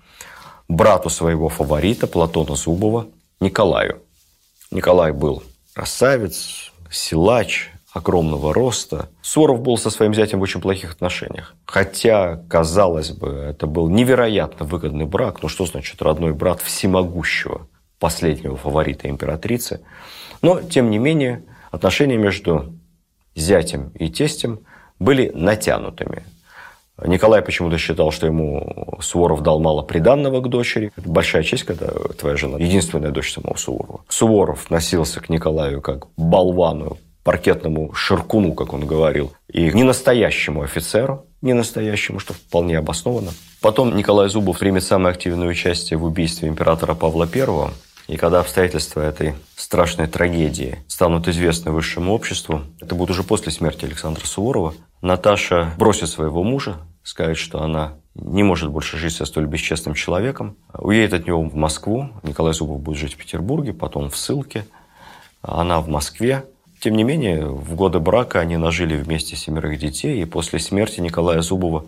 брату 0.68 1.10
своего 1.10 1.48
фаворита 1.48 2.06
Платона 2.06 2.56
Зубова 2.56 3.06
Николаю. 3.40 4.02
Николай 4.70 5.12
был 5.12 5.42
красавец, 5.74 6.72
силач, 6.90 7.70
огромного 7.96 8.52
роста. 8.52 9.08
Суворов 9.22 9.62
был 9.62 9.78
со 9.78 9.90
своим 9.90 10.14
зятем 10.14 10.38
в 10.38 10.42
очень 10.42 10.60
плохих 10.60 10.92
отношениях. 10.92 11.54
Хотя, 11.64 12.42
казалось 12.48 13.10
бы, 13.10 13.28
это 13.28 13.66
был 13.66 13.88
невероятно 13.88 14.66
выгодный 14.66 15.06
брак. 15.06 15.42
Ну, 15.42 15.48
что 15.48 15.64
значит 15.64 16.02
родной 16.02 16.32
брат 16.32 16.60
всемогущего, 16.60 17.66
последнего 17.98 18.56
фаворита 18.56 19.08
императрицы? 19.08 19.80
Но, 20.42 20.60
тем 20.60 20.90
не 20.90 20.98
менее, 20.98 21.44
отношения 21.70 22.18
между 22.18 22.74
зятем 23.34 23.90
и 23.98 24.10
тестем 24.10 24.60
были 24.98 25.30
натянутыми. 25.34 26.24
Николай 27.04 27.42
почему-то 27.42 27.76
считал, 27.78 28.10
что 28.10 28.26
ему 28.26 28.98
Суворов 29.00 29.42
дал 29.42 29.60
мало 29.60 29.82
приданного 29.82 30.40
к 30.40 30.48
дочери. 30.48 30.92
Это 30.96 31.08
большая 31.08 31.42
честь, 31.42 31.64
когда 31.64 31.88
твоя 32.18 32.36
жена 32.36 32.58
единственная 32.58 33.10
дочь 33.10 33.32
самого 33.32 33.56
Суворова. 33.56 34.00
Суворов 34.08 34.70
носился 34.70 35.20
к 35.20 35.28
Николаю 35.28 35.82
как 35.82 36.06
болвану, 36.16 36.96
паркетному 37.22 37.92
ширкуну, 37.92 38.54
как 38.54 38.72
он 38.72 38.86
говорил, 38.86 39.32
и 39.52 39.70
не 39.72 39.82
настоящему 39.82 40.62
офицеру, 40.62 41.26
не 41.42 41.52
настоящему, 41.52 42.18
что 42.18 42.32
вполне 42.32 42.78
обоснованно. 42.78 43.32
Потом 43.60 43.96
Николай 43.96 44.28
Зубов 44.28 44.58
примет 44.58 44.84
самое 44.84 45.12
активное 45.12 45.48
участие 45.48 45.98
в 45.98 46.04
убийстве 46.04 46.48
императора 46.48 46.94
Павла 46.94 47.28
I. 47.32 47.70
И 48.08 48.16
когда 48.16 48.40
обстоятельства 48.40 49.00
этой 49.00 49.34
страшной 49.56 50.06
трагедии 50.06 50.78
станут 50.86 51.26
известны 51.26 51.72
высшему 51.72 52.12
обществу, 52.12 52.62
это 52.80 52.94
будет 52.94 53.10
уже 53.10 53.24
после 53.24 53.50
смерти 53.50 53.84
Александра 53.84 54.24
Суворова, 54.24 54.74
Наташа 55.02 55.72
бросит 55.76 56.08
своего 56.08 56.42
мужа, 56.42 56.76
скажет, 57.02 57.36
что 57.36 57.62
она 57.62 57.94
не 58.14 58.42
может 58.42 58.70
больше 58.70 58.96
жить 58.96 59.14
со 59.14 59.24
столь 59.26 59.46
бесчестным 59.46 59.94
человеком, 59.94 60.56
уедет 60.72 61.20
от 61.20 61.26
него 61.26 61.42
в 61.42 61.54
Москву. 61.54 62.10
Николай 62.22 62.54
Зубов 62.54 62.80
будет 62.80 62.98
жить 62.98 63.14
в 63.14 63.16
Петербурге, 63.16 63.72
потом 63.72 64.08
в 64.08 64.16
ссылке. 64.16 64.66
Она 65.42 65.80
в 65.80 65.88
Москве. 65.88 66.44
Тем 66.80 66.96
не 66.96 67.04
менее, 67.04 67.46
в 67.46 67.74
годы 67.74 68.00
брака 68.00 68.40
они 68.40 68.56
нажили 68.56 68.96
вместе 68.96 69.36
семерых 69.36 69.78
детей, 69.78 70.22
и 70.22 70.24
после 70.24 70.58
смерти 70.58 71.00
Николая 71.00 71.42
Зубова 71.42 71.84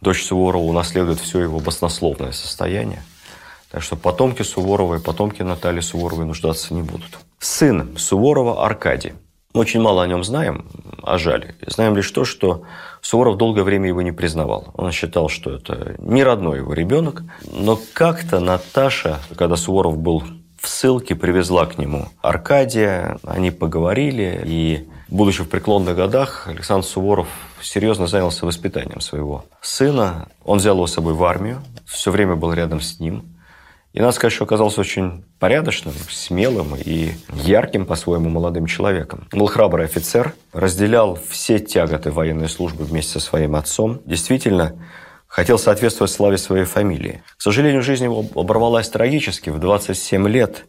дочь 0.00 0.24
Суворова 0.24 0.62
унаследует 0.62 1.20
все 1.20 1.40
его 1.40 1.60
баснословное 1.60 2.32
состояние. 2.32 3.02
Так 3.70 3.82
что 3.82 3.96
потомки 3.96 4.42
Суворова 4.42 4.96
и 4.96 5.00
потомки 5.00 5.42
Натальи 5.42 5.80
Суворовой 5.80 6.26
нуждаться 6.26 6.74
не 6.74 6.82
будут. 6.82 7.18
Сын 7.38 7.96
Суворова 7.96 8.66
Аркадий. 8.66 9.12
Мы 9.54 9.60
очень 9.62 9.80
мало 9.80 10.02
о 10.02 10.06
нем 10.06 10.22
знаем, 10.24 10.66
а 11.02 11.18
жаль. 11.18 11.54
Знаем 11.66 11.96
лишь 11.96 12.10
то, 12.10 12.24
что 12.24 12.62
Суворов 13.00 13.36
долгое 13.36 13.62
время 13.62 13.88
его 13.88 14.02
не 14.02 14.12
признавал. 14.12 14.68
Он 14.74 14.90
считал, 14.90 15.28
что 15.28 15.52
это 15.52 15.94
не 15.98 16.24
родной 16.24 16.58
его 16.58 16.72
ребенок. 16.72 17.22
Но 17.52 17.78
как-то 17.92 18.40
Наташа, 18.40 19.18
когда 19.36 19.56
Суворов 19.56 19.98
был 19.98 20.22
в 20.60 20.68
ссылке, 20.68 21.14
привезла 21.14 21.66
к 21.66 21.78
нему 21.78 22.08
Аркадия. 22.22 23.18
Они 23.24 23.50
поговорили, 23.50 24.42
и, 24.44 24.88
будучи 25.08 25.42
в 25.42 25.48
преклонных 25.48 25.96
годах, 25.96 26.46
Александр 26.48 26.86
Суворов 26.86 27.28
серьезно 27.60 28.06
занялся 28.06 28.46
воспитанием 28.46 29.00
своего 29.00 29.44
сына. 29.62 30.28
Он 30.44 30.58
взял 30.58 30.74
его 30.76 30.86
с 30.86 30.92
собой 30.92 31.14
в 31.14 31.24
армию, 31.24 31.62
все 31.86 32.10
время 32.10 32.34
был 32.34 32.52
рядом 32.52 32.80
с 32.80 32.98
ним– 32.98 33.24
и 33.92 34.00
надо 34.00 34.12
сказать, 34.12 34.32
что 34.32 34.44
оказался 34.44 34.80
очень 34.80 35.24
порядочным, 35.40 35.94
смелым 36.08 36.76
и 36.76 37.12
ярким 37.32 37.86
по-своему 37.86 38.28
молодым 38.28 38.66
человеком. 38.66 39.26
Был 39.32 39.46
храбрый 39.46 39.86
офицер, 39.86 40.34
разделял 40.52 41.18
все 41.28 41.58
тяготы 41.58 42.12
военной 42.12 42.48
службы 42.48 42.84
вместе 42.84 43.14
со 43.14 43.20
своим 43.20 43.56
отцом. 43.56 44.00
Действительно, 44.04 44.76
хотел 45.26 45.58
соответствовать 45.58 46.12
славе 46.12 46.38
своей 46.38 46.64
фамилии. 46.64 47.22
К 47.36 47.42
сожалению, 47.42 47.82
жизнь 47.82 48.04
его 48.04 48.24
оборвалась 48.36 48.88
трагически. 48.88 49.50
В 49.50 49.58
27 49.58 50.28
лет, 50.28 50.66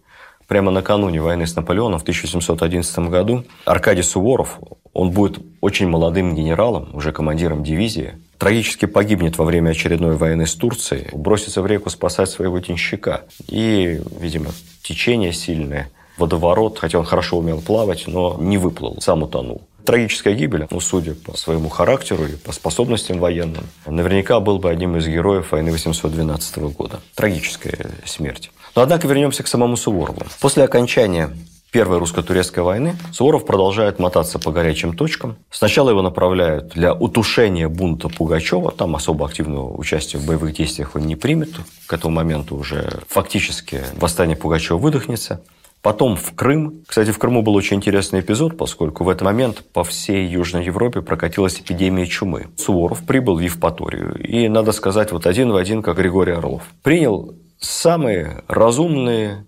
прямо 0.52 0.70
накануне 0.70 1.22
войны 1.22 1.48
с 1.48 1.56
Наполеоном 1.56 1.98
в 1.98 2.02
1711 2.02 3.00
году, 3.08 3.46
Аркадий 3.64 4.02
Суворов, 4.02 4.60
он 4.92 5.12
будет 5.12 5.40
очень 5.62 5.88
молодым 5.88 6.36
генералом, 6.36 6.90
уже 6.94 7.14
командиром 7.14 7.64
дивизии, 7.64 8.16
трагически 8.38 8.86
погибнет 8.86 9.38
во 9.38 9.46
время 9.46 9.70
очередной 9.70 10.18
войны 10.18 10.46
с 10.46 10.54
Турцией, 10.56 11.08
бросится 11.14 11.62
в 11.62 11.68
реку 11.68 11.90
спасать 11.90 12.30
своего 12.30 12.60
денщика. 12.60 13.22
И, 13.48 14.02
видимо, 14.20 14.48
течение 14.84 15.32
сильное, 15.32 15.90
водоворот, 16.18 16.80
хотя 16.80 17.00
он 17.00 17.06
хорошо 17.06 17.38
умел 17.38 17.62
плавать, 17.62 18.04
но 18.08 18.36
не 18.38 18.58
выплыл, 18.58 18.98
сам 19.00 19.24
утонул. 19.24 19.62
Трагическая 19.86 20.34
гибель, 20.34 20.68
ну, 20.70 20.80
судя 20.80 21.14
по 21.14 21.36
своему 21.38 21.70
характеру 21.70 22.26
и 22.26 22.36
по 22.36 22.52
способностям 22.52 23.20
военным, 23.20 23.66
наверняка 23.86 24.40
был 24.40 24.60
бы 24.60 24.70
одним 24.70 24.98
из 24.98 25.08
героев 25.08 25.52
войны 25.52 25.72
812 25.72 26.58
года. 26.76 27.00
Трагическая 27.16 27.92
смерть. 28.06 28.52
Но, 28.76 28.82
однако, 28.82 29.08
вернемся 29.08 29.44
к 29.44 29.48
самому 29.48 29.76
Суворову. 29.78 30.22
После 30.40 30.64
окончания 30.64 31.32
Первой 31.72 32.00
русско-турецкой 32.00 32.66
войны 32.66 32.98
Суворов 33.14 33.46
продолжает 33.46 33.98
мотаться 33.98 34.40
по 34.40 34.52
горячим 34.52 34.94
точкам. 34.94 35.38
Сначала 35.50 35.92
его 35.92 36.02
направляют 36.02 36.74
для 36.74 36.94
утушения 36.94 37.70
бунта 37.70 38.10
Пугачева. 38.10 38.72
Там 38.72 38.94
особо 38.94 39.26
активного 39.26 39.74
участия 39.78 40.18
в 40.18 40.26
боевых 40.26 40.54
действиях 40.54 40.96
он 40.96 41.04
не 41.04 41.16
примет. 41.16 41.52
К 41.88 41.94
этому 41.94 42.14
моменту 42.14 42.58
уже 42.58 43.00
фактически 43.08 43.86
восстание 43.96 44.36
Пугачева 44.36 44.78
выдохнется. 44.78 45.42
Потом 45.82 46.16
в 46.16 46.36
Крым. 46.36 46.84
Кстати, 46.88 47.12
в 47.12 47.18
Крыму 47.18 47.42
был 47.42 47.56
очень 47.56 47.78
интересный 47.78 48.20
эпизод, 48.20 48.56
поскольку 48.56 49.04
в 49.04 49.10
этот 49.10 49.24
момент 49.24 49.64
по 49.74 49.84
всей 49.84 50.28
Южной 50.28 50.64
Европе 50.64 51.02
прокатилась 51.02 51.60
эпидемия 51.60 52.06
чумы. 52.06 52.48
Суворов 52.56 53.04
прибыл 53.04 53.38
в 53.38 53.40
Евпаторию. 53.40 54.16
И, 54.22 54.48
надо 54.48 54.74
сказать, 54.74 55.12
вот 55.12 55.26
один 55.26 55.52
в 55.52 55.56
один, 55.56 55.82
как 55.82 55.98
Григорий 55.98 56.34
Орлов. 56.34 56.64
Принял 56.84 57.34
самые 57.58 58.44
разумные, 58.48 59.46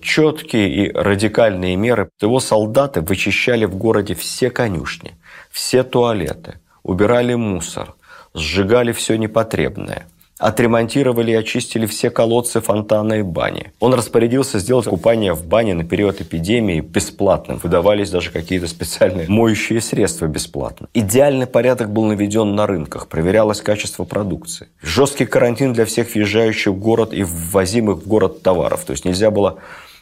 четкие 0.00 0.68
и 0.74 0.92
радикальные 0.92 1.76
меры. 1.76 2.10
Его 2.20 2.40
солдаты 2.40 3.00
вычищали 3.00 3.64
в 3.64 3.76
городе 3.76 4.14
все 4.14 4.50
конюшни, 4.50 5.12
все 5.52 5.84
туалеты, 5.84 6.58
убирали 6.82 7.34
мусор, 7.34 7.94
сжигали 8.34 8.90
все 8.90 9.16
непотребное– 9.16 10.08
отремонтировали 10.44 11.30
и 11.30 11.34
очистили 11.34 11.86
все 11.86 12.10
колодцы, 12.10 12.60
фонтаны 12.60 13.20
и 13.20 13.22
бани. 13.22 13.72
Он 13.80 13.94
распорядился 13.94 14.58
сделать 14.58 14.86
купание 14.86 15.32
в 15.32 15.46
бане 15.46 15.72
на 15.72 15.84
период 15.84 16.20
эпидемии 16.20 16.80
бесплатным. 16.80 17.58
Выдавались 17.62 18.10
даже 18.10 18.30
какие-то 18.30 18.68
специальные 18.68 19.26
моющие 19.28 19.80
средства 19.80 20.26
бесплатно. 20.26 20.88
Идеальный 20.92 21.46
порядок 21.46 21.90
был 21.90 22.04
наведен 22.04 22.54
на 22.54 22.66
рынках, 22.66 23.08
проверялось 23.08 23.62
качество 23.62 24.04
продукции. 24.04 24.68
Жесткий 24.82 25.24
карантин 25.24 25.72
для 25.72 25.86
всех 25.86 26.14
въезжающих 26.14 26.74
в 26.74 26.78
город 26.78 27.14
и 27.14 27.22
ввозимых 27.22 28.02
в 28.02 28.06
город 28.06 28.42
товаров. 28.42 28.84
То 28.84 28.90
есть 28.90 29.06
нельзя 29.06 29.30
было 29.30 29.56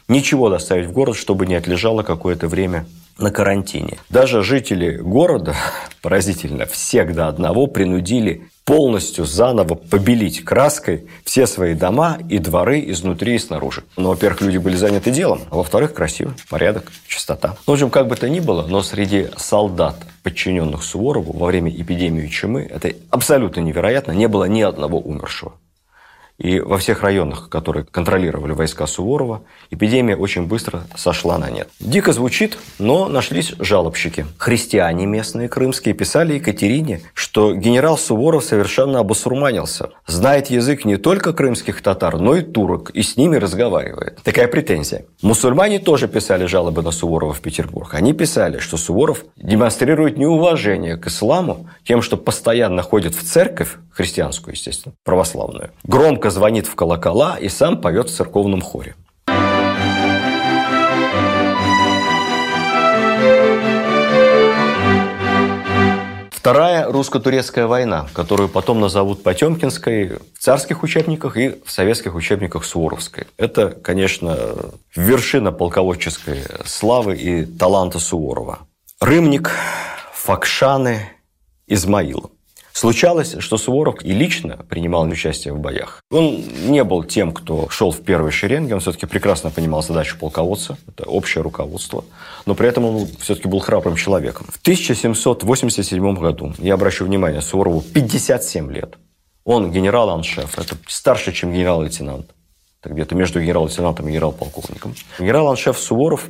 ничего 0.07 0.49
доставить 0.49 0.87
в 0.87 0.91
город, 0.91 1.15
чтобы 1.15 1.45
не 1.45 1.55
отлежало 1.55 2.03
какое-то 2.03 2.47
время 2.47 2.85
на 3.17 3.31
карантине. 3.31 3.97
Даже 4.09 4.43
жители 4.43 4.97
города, 4.97 5.55
поразительно, 6.01 6.65
всех 6.65 7.13
до 7.13 7.27
одного 7.27 7.67
принудили 7.67 8.47
полностью 8.65 9.25
заново 9.25 9.75
побелить 9.75 10.43
краской 10.43 11.05
все 11.25 11.47
свои 11.47 11.73
дома 11.73 12.17
и 12.29 12.39
дворы 12.39 12.83
изнутри 12.87 13.35
и 13.35 13.39
снаружи. 13.39 13.83
Ну, 13.97 14.09
во-первых, 14.09 14.41
люди 14.41 14.57
были 14.57 14.75
заняты 14.75 15.11
делом, 15.11 15.41
а 15.49 15.57
во-вторых, 15.57 15.93
красиво, 15.93 16.33
порядок, 16.49 16.91
чистота. 17.07 17.57
Ну, 17.67 17.73
в 17.73 17.75
общем, 17.75 17.89
как 17.89 18.07
бы 18.07 18.15
то 18.15 18.29
ни 18.29 18.39
было, 18.39 18.65
но 18.65 18.81
среди 18.81 19.27
солдат, 19.37 19.97
подчиненных 20.23 20.83
Суворову 20.83 21.37
во 21.37 21.47
время 21.47 21.69
эпидемии 21.71 22.27
чумы, 22.27 22.61
это 22.69 22.93
абсолютно 23.09 23.59
невероятно, 23.59 24.13
не 24.13 24.27
было 24.27 24.45
ни 24.45 24.61
одного 24.61 24.99
умершего. 24.99 25.53
И 26.39 26.59
во 26.59 26.77
всех 26.77 27.03
районах, 27.03 27.49
которые 27.49 27.85
контролировали 27.85 28.53
войска 28.53 28.87
Суворова, 28.87 29.43
эпидемия 29.69 30.15
очень 30.15 30.47
быстро 30.47 30.83
сошла 30.95 31.37
на 31.37 31.49
нет. 31.49 31.69
Дико 31.79 32.11
звучит, 32.11 32.57
но 32.79 33.07
нашлись 33.07 33.53
жалобщики. 33.59 34.25
Христиане 34.37 35.05
местные, 35.05 35.47
крымские, 35.47 35.93
писали 35.93 36.35
Екатерине, 36.35 37.01
что 37.13 37.53
генерал 37.53 37.97
Суворов 37.97 38.43
совершенно 38.43 38.99
обосурманился. 38.99 39.91
Знает 40.07 40.49
язык 40.49 40.85
не 40.85 40.97
только 40.97 41.33
крымских 41.33 41.81
татар, 41.81 42.17
но 42.17 42.35
и 42.35 42.41
турок, 42.41 42.89
и 42.89 43.03
с 43.03 43.15
ними 43.15 43.37
разговаривает. 43.37 44.21
Такая 44.23 44.47
претензия. 44.47 45.05
Мусульмане 45.21 45.79
тоже 45.79 46.07
писали 46.07 46.45
жалобы 46.45 46.81
на 46.81 46.91
Суворова 46.91 47.33
в 47.33 47.41
Петербург. 47.41 47.93
Они 47.93 48.13
писали, 48.13 48.57
что 48.57 48.77
Суворов 48.77 49.23
демонстрирует 49.37 50.17
неуважение 50.17 50.97
к 50.97 51.07
исламу 51.07 51.69
тем, 51.83 52.01
что 52.01 52.17
постоянно 52.17 52.81
ходит 52.81 53.13
в 53.13 53.23
церковь, 53.23 53.77
христианскую, 53.91 54.55
естественно, 54.55 54.95
православную, 55.03 55.71
громко 55.83 56.22
звонит 56.29 56.67
в 56.67 56.75
колокола 56.75 57.37
и 57.37 57.49
сам 57.49 57.81
поет 57.81 58.09
в 58.09 58.15
церковном 58.15 58.61
хоре. 58.61 58.95
Вторая 66.43 66.91
русско-турецкая 66.91 67.67
война, 67.67 68.05
которую 68.11 68.49
потом 68.49 68.81
назовут 68.81 69.23
Потемкинской 69.23 70.19
в 70.33 70.39
царских 70.39 70.83
учебниках 70.83 71.37
и 71.37 71.55
в 71.63 71.71
советских 71.71 72.15
учебниках 72.15 72.65
Суворовской. 72.65 73.27
Это, 73.37 73.69
конечно, 73.69 74.37
вершина 74.93 75.53
полководческой 75.53 76.43
славы 76.65 77.15
и 77.15 77.45
таланта 77.45 77.99
Суворова. 77.99 78.59
Рымник, 78.99 79.51
Факшаны, 80.11 81.11
Измаил. 81.65 82.32
Случалось, 82.73 83.35
что 83.37 83.57
Суворов 83.57 84.03
и 84.03 84.13
лично 84.13 84.57
принимал 84.67 85.03
участие 85.07 85.53
в 85.53 85.59
боях. 85.59 86.01
Он 86.09 86.43
не 86.67 86.83
был 86.83 87.03
тем, 87.03 87.31
кто 87.31 87.69
шел 87.69 87.91
в 87.91 88.01
первой 88.01 88.31
шеренге, 88.31 88.73
он 88.73 88.79
все-таки 88.79 89.05
прекрасно 89.05 89.51
понимал 89.51 89.83
задачу 89.83 90.17
полководца, 90.19 90.77
это 90.87 91.07
общее 91.07 91.43
руководство, 91.43 92.03
но 92.47 92.55
при 92.55 92.67
этом 92.67 92.85
он 92.85 93.07
все-таки 93.19 93.47
был 93.47 93.59
храбрым 93.59 93.95
человеком. 93.95 94.47
В 94.49 94.59
1787 94.59 96.15
году, 96.15 96.53
я 96.57 96.73
обращу 96.73 97.05
внимание, 97.05 97.41
Суворову 97.41 97.81
57 97.81 98.71
лет. 98.71 98.95
Он 99.45 99.71
генерал-аншеф, 99.71 100.57
это 100.57 100.75
старше, 100.87 101.31
чем 101.31 101.53
генерал-лейтенант. 101.53 102.31
Где-то 102.83 103.13
между 103.13 103.39
генерал-лейтенантом 103.39 104.07
и 104.07 104.11
генерал-полковником. 104.11 104.95
Генерал-аншеф 105.19 105.77
Суворов 105.77 106.27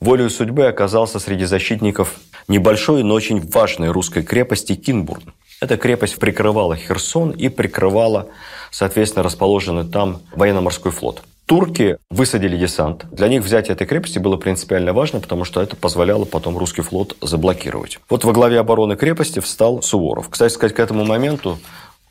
волею 0.00 0.30
судьбы 0.30 0.66
оказался 0.66 1.20
среди 1.20 1.44
защитников 1.44 2.18
небольшой, 2.48 3.04
но 3.04 3.14
очень 3.14 3.48
важной 3.48 3.90
русской 3.90 4.24
крепости 4.24 4.74
Кинбурн. 4.74 5.32
Эта 5.60 5.76
крепость 5.76 6.18
прикрывала 6.18 6.74
Херсон 6.74 7.32
и 7.32 7.50
прикрывала, 7.50 8.28
соответственно, 8.70 9.22
расположенный 9.22 9.84
там 9.84 10.22
военно-морской 10.34 10.90
флот. 10.90 11.22
Турки 11.44 11.98
высадили 12.10 12.56
десант. 12.56 13.04
Для 13.10 13.28
них 13.28 13.42
взятие 13.42 13.74
этой 13.74 13.86
крепости 13.86 14.18
было 14.18 14.36
принципиально 14.36 14.92
важно, 14.94 15.20
потому 15.20 15.44
что 15.44 15.60
это 15.60 15.76
позволяло 15.76 16.24
потом 16.24 16.56
русский 16.56 16.80
флот 16.80 17.16
заблокировать. 17.20 17.98
Вот 18.08 18.24
во 18.24 18.32
главе 18.32 18.58
обороны 18.58 18.96
крепости 18.96 19.40
встал 19.40 19.82
Суворов. 19.82 20.30
Кстати 20.30 20.52
сказать, 20.52 20.74
к 20.74 20.80
этому 20.80 21.04
моменту 21.04 21.58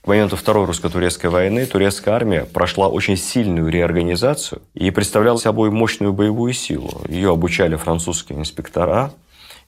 к 0.01 0.07
моменту 0.07 0.37
Второй 0.37 0.65
русско-турецкой 0.65 1.27
войны 1.27 1.65
турецкая 1.65 2.15
армия 2.15 2.45
прошла 2.45 2.87
очень 2.87 3.17
сильную 3.17 3.67
реорганизацию 3.69 4.61
и 4.73 4.91
представляла 4.91 5.37
собой 5.37 5.71
мощную 5.71 6.13
боевую 6.13 6.53
силу. 6.53 7.01
Ее 7.07 7.31
обучали 7.31 7.75
французские 7.75 8.39
инспектора, 8.39 9.11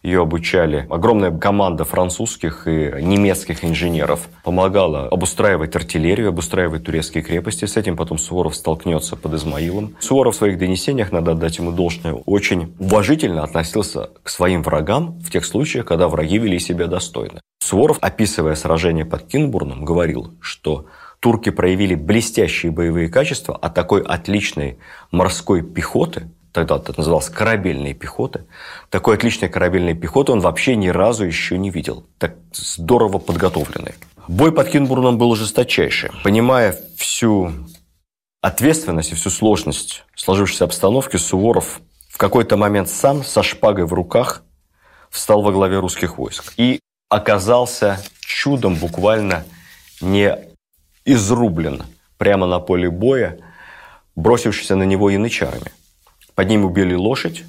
ее 0.03 0.21
обучали 0.21 0.87
огромная 0.89 1.31
команда 1.31 1.83
французских 1.83 2.67
и 2.67 2.91
немецких 3.01 3.63
инженеров. 3.63 4.29
Помогала 4.43 5.07
обустраивать 5.07 5.75
артиллерию, 5.75 6.29
обустраивать 6.29 6.85
турецкие 6.85 7.23
крепости. 7.23 7.65
С 7.65 7.77
этим 7.77 7.95
потом 7.95 8.17
Суворов 8.17 8.55
столкнется 8.55 9.15
под 9.15 9.35
Измаилом. 9.35 9.95
Суворов 9.99 10.35
в 10.35 10.37
своих 10.37 10.57
донесениях, 10.57 11.11
надо 11.11 11.33
отдать 11.33 11.59
ему 11.59 11.71
должное, 11.71 12.13
очень 12.13 12.73
уважительно 12.79 13.43
относился 13.43 14.09
к 14.23 14.29
своим 14.29 14.63
врагам 14.63 15.19
в 15.19 15.29
тех 15.29 15.45
случаях, 15.45 15.85
когда 15.85 16.07
враги 16.07 16.39
вели 16.39 16.59
себя 16.59 16.87
достойно. 16.87 17.39
Суворов, 17.63 17.99
описывая 18.01 18.55
сражение 18.55 19.05
под 19.05 19.27
Кинбурном, 19.27 19.85
говорил, 19.85 20.33
что 20.41 20.87
турки 21.19 21.51
проявили 21.51 21.93
блестящие 21.93 22.71
боевые 22.71 23.07
качества, 23.07 23.57
а 23.61 23.69
такой 23.69 24.01
отличной 24.01 24.79
морской 25.11 25.61
пехоты– 25.61 26.31
тогда 26.51 26.77
это 26.77 26.93
называлось 26.95 27.29
корабельной 27.29 27.93
пехоты. 27.93 28.45
Такой 28.89 29.15
отличной 29.15 29.49
корабельной 29.49 29.93
пехоты 29.93 30.31
он 30.31 30.39
вообще 30.39 30.75
ни 30.75 30.89
разу 30.89 31.25
еще 31.25 31.57
не 31.57 31.69
видел. 31.69 32.05
Так 32.17 32.35
здорово 32.53 33.19
подготовленный. 33.19 33.93
Бой 34.27 34.51
под 34.51 34.69
Кинбурном 34.69 35.17
был 35.17 35.35
жесточайший. 35.35 36.11
Понимая 36.23 36.77
всю 36.97 37.51
ответственность 38.41 39.11
и 39.11 39.15
всю 39.15 39.29
сложность 39.29 40.03
сложившейся 40.15 40.65
обстановки, 40.65 41.17
Суворов 41.17 41.81
в 42.09 42.17
какой-то 42.17 42.57
момент 42.57 42.89
сам 42.89 43.23
со 43.23 43.43
шпагой 43.43 43.85
в 43.85 43.93
руках 43.93 44.43
встал 45.09 45.41
во 45.41 45.51
главе 45.51 45.79
русских 45.79 46.17
войск. 46.17 46.53
И 46.57 46.79
оказался 47.09 47.99
чудом 48.21 48.75
буквально 48.75 49.45
не 50.01 50.37
изрублен 51.05 51.83
прямо 52.17 52.47
на 52.47 52.59
поле 52.59 52.89
боя, 52.89 53.39
бросившийся 54.15 54.75
на 54.75 54.83
него 54.83 55.09
янычарами. 55.09 55.71
Под 56.35 56.49
ним 56.49 56.65
убили 56.65 56.95
лошадь, 56.95 57.43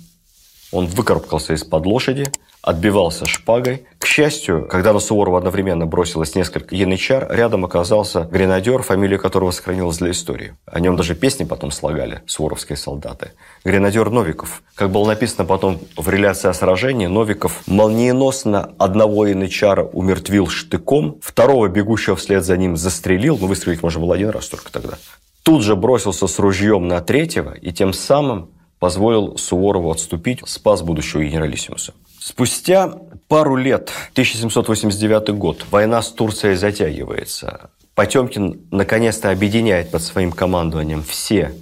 он 0.72 0.86
выкарабкался 0.86 1.52
из-под 1.52 1.84
лошади, 1.84 2.32
отбивался 2.62 3.26
шпагой, 3.26 3.84
К 3.98 4.06
счастью, 4.06 4.66
когда 4.68 4.92
на 4.92 5.00
Суворова 5.00 5.38
одновременно 5.38 5.86
бросилось 5.86 6.34
несколько 6.34 6.74
янычар, 6.74 7.26
рядом 7.30 7.64
оказался 7.64 8.22
гренадер, 8.24 8.82
фамилия 8.82 9.18
которого 9.18 9.50
сохранилась 9.52 9.98
для 9.98 10.10
истории. 10.10 10.54
О 10.66 10.80
нем 10.80 10.96
даже 10.96 11.14
песни 11.14 11.44
потом 11.44 11.70
слагали 11.70 12.22
суворовские 12.26 12.76
солдаты. 12.76 13.32
Гренадер 13.64 14.10
Новиков. 14.10 14.62
Как 14.74 14.90
было 14.90 15.06
написано 15.06 15.44
потом 15.44 15.80
в 15.96 16.08
реляции 16.08 16.48
о 16.48 16.54
сражении, 16.54 17.06
Новиков 17.06 17.62
молниеносно 17.66 18.72
одного 18.78 19.26
янычара 19.26 19.84
умертвил 19.84 20.48
штыком, 20.48 21.18
второго 21.22 21.68
бегущего 21.68 22.16
вслед 22.16 22.44
за 22.44 22.56
ним 22.56 22.76
застрелил, 22.76 23.38
но 23.38 23.46
выстрелить 23.46 23.82
можно 23.82 24.00
было 24.00 24.14
один 24.14 24.30
раз 24.30 24.48
только 24.48 24.70
тогда. 24.72 24.98
Тут 25.42 25.62
же 25.62 25.74
бросился 25.74 26.26
с 26.26 26.38
ружьем 26.38 26.88
на 26.88 27.00
третьего 27.00 27.52
и 27.54 27.72
тем 27.72 27.92
самым 27.92 28.50
позволил 28.82 29.38
Суворову 29.38 29.92
отступить, 29.92 30.40
спас 30.44 30.82
будущего 30.82 31.22
генералиссимуса. 31.22 31.94
Спустя 32.18 32.92
пару 33.28 33.54
лет, 33.54 33.92
1789 34.10 35.28
год, 35.38 35.66
война 35.70 36.02
с 36.02 36.10
Турцией 36.10 36.56
затягивается. 36.56 37.70
Потемкин 37.94 38.62
наконец-то 38.72 39.30
объединяет 39.30 39.92
под 39.92 40.02
своим 40.02 40.32
командованием 40.32 41.04
все 41.04 41.52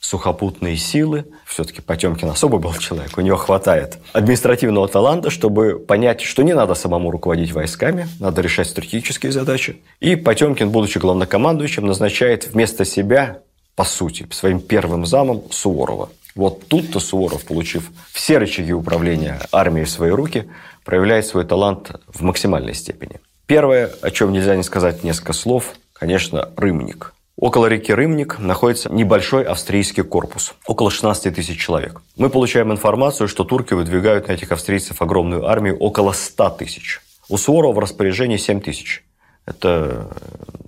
сухопутные 0.00 0.78
силы. 0.78 1.26
Все-таки 1.44 1.82
Потемкин 1.82 2.30
особый 2.30 2.60
был 2.60 2.72
человек, 2.72 3.18
у 3.18 3.20
него 3.20 3.36
хватает 3.36 3.98
административного 4.14 4.88
таланта, 4.88 5.28
чтобы 5.28 5.78
понять, 5.78 6.22
что 6.22 6.42
не 6.42 6.54
надо 6.54 6.72
самому 6.72 7.10
руководить 7.10 7.52
войсками, 7.52 8.08
надо 8.20 8.40
решать 8.40 8.68
стратегические 8.68 9.32
задачи. 9.32 9.82
И 10.00 10.16
Потемкин, 10.16 10.70
будучи 10.70 10.96
главнокомандующим, 10.96 11.84
назначает 11.84 12.46
вместо 12.46 12.86
себя, 12.86 13.40
по 13.76 13.84
сути, 13.84 14.26
своим 14.30 14.60
первым 14.62 15.04
замом 15.04 15.42
Суворова. 15.50 16.08
Вот 16.34 16.68
тут-то 16.68 17.00
Суворов, 17.00 17.44
получив 17.44 17.90
все 18.12 18.38
рычаги 18.38 18.72
управления 18.72 19.40
армией 19.52 19.84
в 19.84 19.90
свои 19.90 20.10
руки, 20.10 20.48
проявляет 20.84 21.26
свой 21.26 21.44
талант 21.44 21.90
в 22.06 22.22
максимальной 22.22 22.74
степени. 22.74 23.20
Первое, 23.46 23.90
о 24.00 24.10
чем 24.10 24.32
нельзя 24.32 24.54
не 24.56 24.62
сказать 24.62 25.02
несколько 25.02 25.32
слов, 25.32 25.74
конечно, 25.92 26.50
Рымник. 26.56 27.14
Около 27.36 27.66
реки 27.66 27.92
Рымник 27.92 28.38
находится 28.38 28.92
небольшой 28.92 29.44
австрийский 29.44 30.02
корпус, 30.02 30.54
около 30.66 30.90
16 30.90 31.34
тысяч 31.34 31.58
человек. 31.58 32.02
Мы 32.16 32.28
получаем 32.28 32.70
информацию, 32.70 33.28
что 33.28 33.44
турки 33.44 33.72
выдвигают 33.72 34.28
на 34.28 34.32
этих 34.32 34.52
австрийцев 34.52 35.00
огромную 35.00 35.46
армию 35.46 35.78
около 35.78 36.12
100 36.12 36.50
тысяч. 36.50 37.00
У 37.30 37.38
Суворова 37.38 37.72
в 37.72 37.78
распоряжении 37.78 38.36
7 38.36 38.60
тысяч. 38.60 39.04
Это 39.46 40.08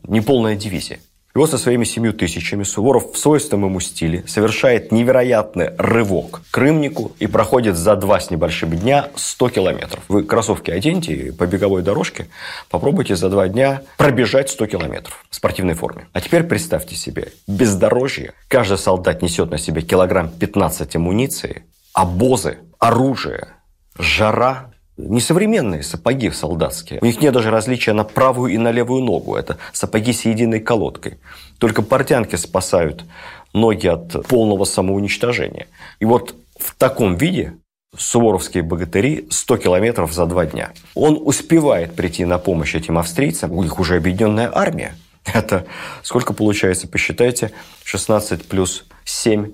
неполная 0.09 0.57
дивизия. 0.57 0.99
И 1.35 1.39
вот 1.39 1.51
со 1.51 1.57
своими 1.57 1.85
семью 1.85 2.13
тысячами 2.13 2.63
Суворов 2.63 3.13
в 3.13 3.17
свойственном 3.17 3.71
ему 3.71 3.81
стиле 3.81 4.23
совершает 4.27 4.93
невероятный 4.93 5.71
рывок 5.79 6.43
к 6.51 6.59
Рымнику 6.59 7.13
и 7.19 7.27
проходит 7.27 7.77
за 7.77 7.97
два 7.97 8.21
с 8.21 8.31
небольшим 8.31 8.71
дня 8.71 9.09
100 9.15 9.49
километров. 9.49 10.05
Вы 10.09 10.25
кроссовки 10.25 10.71
оденьте 10.71 11.15
и 11.15 11.31
по 11.31 11.47
беговой 11.47 11.83
дорожке 11.83 12.29
попробуйте 12.69 13.17
за 13.17 13.31
два 13.31 13.49
дня 13.49 13.81
пробежать 13.97 14.51
100 14.51 14.67
километров 14.67 15.25
в 15.31 15.35
спортивной 15.35 15.73
форме. 15.73 16.07
А 16.13 16.21
теперь 16.21 16.43
представьте 16.43 16.97
себе, 16.97 17.29
бездорожье, 17.47 18.35
каждый 18.49 18.77
солдат 18.77 19.23
несет 19.23 19.51
на 19.51 19.57
себе 19.57 19.81
килограмм 19.81 20.29
15 20.29 20.97
амуниции, 20.97 21.65
обозы, 21.95 22.59
оружие, 22.79 23.49
жара, 23.99 24.72
несовременные 24.97 25.83
сапоги 25.83 26.31
солдатские. 26.31 27.01
У 27.01 27.07
них 27.07 27.21
нет 27.21 27.33
даже 27.33 27.51
различия 27.51 27.93
на 27.93 28.05
правую 28.05 28.53
и 28.53 28.59
на 28.59 28.71
левую 28.71 29.03
ногу. 29.03 29.37
Это 29.37 29.59
сапоги 29.73 30.13
с 30.13 30.25
единой 30.25 30.61
колодкой. 30.61 31.19
Только 31.59 31.83
портянки 31.83 32.37
спасают 32.37 33.05
ноги 33.53 33.87
от 33.87 34.27
полного 34.27 34.65
самоуничтожения. 34.65 35.69
И 35.99 36.05
вот 36.05 36.35
в 36.59 36.75
таком 36.75 37.17
виде 37.17 37.55
суворовские 37.97 38.63
богатыри 38.63 39.27
100 39.31 39.57
километров 39.59 40.13
за 40.13 40.27
два 40.27 40.47
дня. 40.47 40.73
Он 40.95 41.21
успевает 41.23 41.95
прийти 41.95 42.25
на 42.25 42.39
помощь 42.39 42.75
этим 42.75 42.99
австрийцам. 42.99 43.53
У 43.53 43.63
них 43.63 43.79
уже 43.79 43.97
объединенная 43.97 44.51
армия. 44.53 44.95
Это 45.25 45.67
сколько 46.03 46.33
получается, 46.33 46.89
посчитайте, 46.89 47.53
16 47.85 48.47
плюс 48.47 48.87
7, 49.05 49.53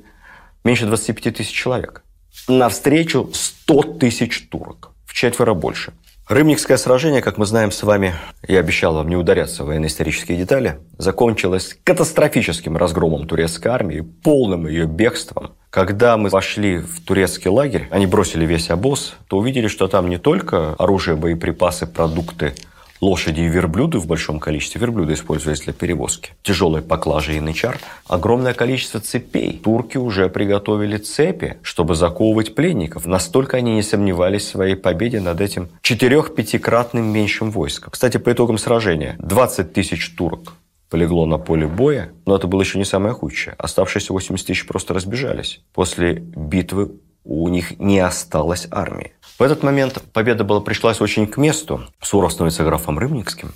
меньше 0.64 0.86
25 0.86 1.36
тысяч 1.36 1.52
человек. 1.52 2.04
Навстречу 2.46 3.30
100 3.32 3.82
тысяч 3.98 4.48
турок 4.48 4.92
четверо 5.12 5.54
больше. 5.54 5.92
Рымникское 6.28 6.76
сражение, 6.76 7.22
как 7.22 7.38
мы 7.38 7.46
знаем 7.46 7.70
с 7.70 7.82
вами, 7.82 8.14
я 8.46 8.60
обещал 8.60 8.92
вам 8.92 9.08
не 9.08 9.16
ударяться 9.16 9.64
в 9.64 9.68
военно-исторические 9.68 10.36
детали, 10.36 10.78
закончилось 10.98 11.78
катастрофическим 11.84 12.76
разгромом 12.76 13.26
турецкой 13.26 13.68
армии, 13.68 14.00
полным 14.00 14.66
ее 14.66 14.84
бегством. 14.84 15.52
Когда 15.70 16.18
мы 16.18 16.28
вошли 16.28 16.78
в 16.78 17.02
турецкий 17.02 17.50
лагерь, 17.50 17.88
они 17.90 18.06
бросили 18.06 18.44
весь 18.44 18.68
обоз, 18.68 19.14
то 19.26 19.38
увидели, 19.38 19.68
что 19.68 19.88
там 19.88 20.10
не 20.10 20.18
только 20.18 20.74
оружие, 20.74 21.16
боеприпасы, 21.16 21.86
продукты, 21.86 22.54
лошади 23.00 23.42
и 23.42 23.48
верблюды 23.48 23.98
в 23.98 24.06
большом 24.06 24.40
количестве. 24.40 24.80
Верблюды 24.80 25.14
использовались 25.14 25.60
для 25.60 25.72
перевозки. 25.72 26.32
Тяжелые 26.42 26.82
поклажи 26.82 27.36
и 27.36 27.40
нычар. 27.40 27.78
Огромное 28.06 28.54
количество 28.54 29.00
цепей. 29.00 29.60
Турки 29.62 29.96
уже 29.96 30.28
приготовили 30.28 30.96
цепи, 30.96 31.58
чтобы 31.62 31.94
заковывать 31.94 32.54
пленников. 32.54 33.06
Настолько 33.06 33.56
они 33.58 33.74
не 33.74 33.82
сомневались 33.82 34.42
в 34.42 34.50
своей 34.50 34.74
победе 34.76 35.20
над 35.20 35.40
этим 35.40 35.68
четырех-пятикратным 35.82 37.04
меньшим 37.06 37.50
войском. 37.50 37.90
Кстати, 37.90 38.16
по 38.16 38.32
итогам 38.32 38.58
сражения 38.58 39.16
20 39.18 39.72
тысяч 39.72 40.14
турок 40.16 40.54
полегло 40.90 41.26
на 41.26 41.38
поле 41.38 41.66
боя, 41.66 42.10
но 42.26 42.36
это 42.36 42.46
было 42.46 42.62
еще 42.62 42.78
не 42.78 42.84
самое 42.84 43.14
худшее. 43.14 43.54
Оставшиеся 43.58 44.12
80 44.12 44.46
тысяч 44.46 44.66
просто 44.66 44.94
разбежались. 44.94 45.60
После 45.74 46.14
битвы 46.14 46.92
у 47.24 47.48
них 47.48 47.78
не 47.78 47.98
осталось 47.98 48.66
армии. 48.70 49.12
В 49.38 49.42
этот 49.42 49.62
момент 49.62 50.02
победа 50.12 50.42
была, 50.42 50.60
пришлась 50.60 51.00
очень 51.00 51.28
к 51.28 51.36
месту. 51.36 51.84
Суров 52.02 52.32
становится 52.32 52.64
графом 52.64 52.98
Рымникским. 52.98 53.52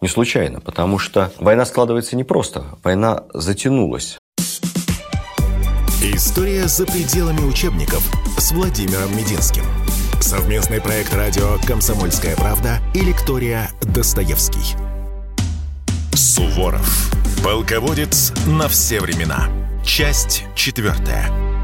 Не 0.00 0.06
случайно, 0.06 0.60
потому 0.60 1.00
что 1.00 1.32
война 1.40 1.66
складывается 1.66 2.14
непросто. 2.14 2.64
Война 2.84 3.24
затянулась. 3.34 4.16
История 6.00 6.68
за 6.68 6.86
пределами 6.86 7.40
учебников 7.40 8.00
с 8.38 8.52
Владимиром 8.52 9.10
Мединским. 9.16 9.64
Совместный 10.20 10.80
проект 10.80 11.12
радио 11.12 11.56
«Комсомольская 11.66 12.36
правда» 12.36 12.78
и 12.94 13.00
лектория 13.00 13.70
«Достоевский». 13.82 14.76
Суворов. 16.14 17.10
Полководец 17.42 18.32
на 18.46 18.68
все 18.68 19.00
времена. 19.00 19.48
Часть 19.84 20.44
четвертая. 20.54 21.57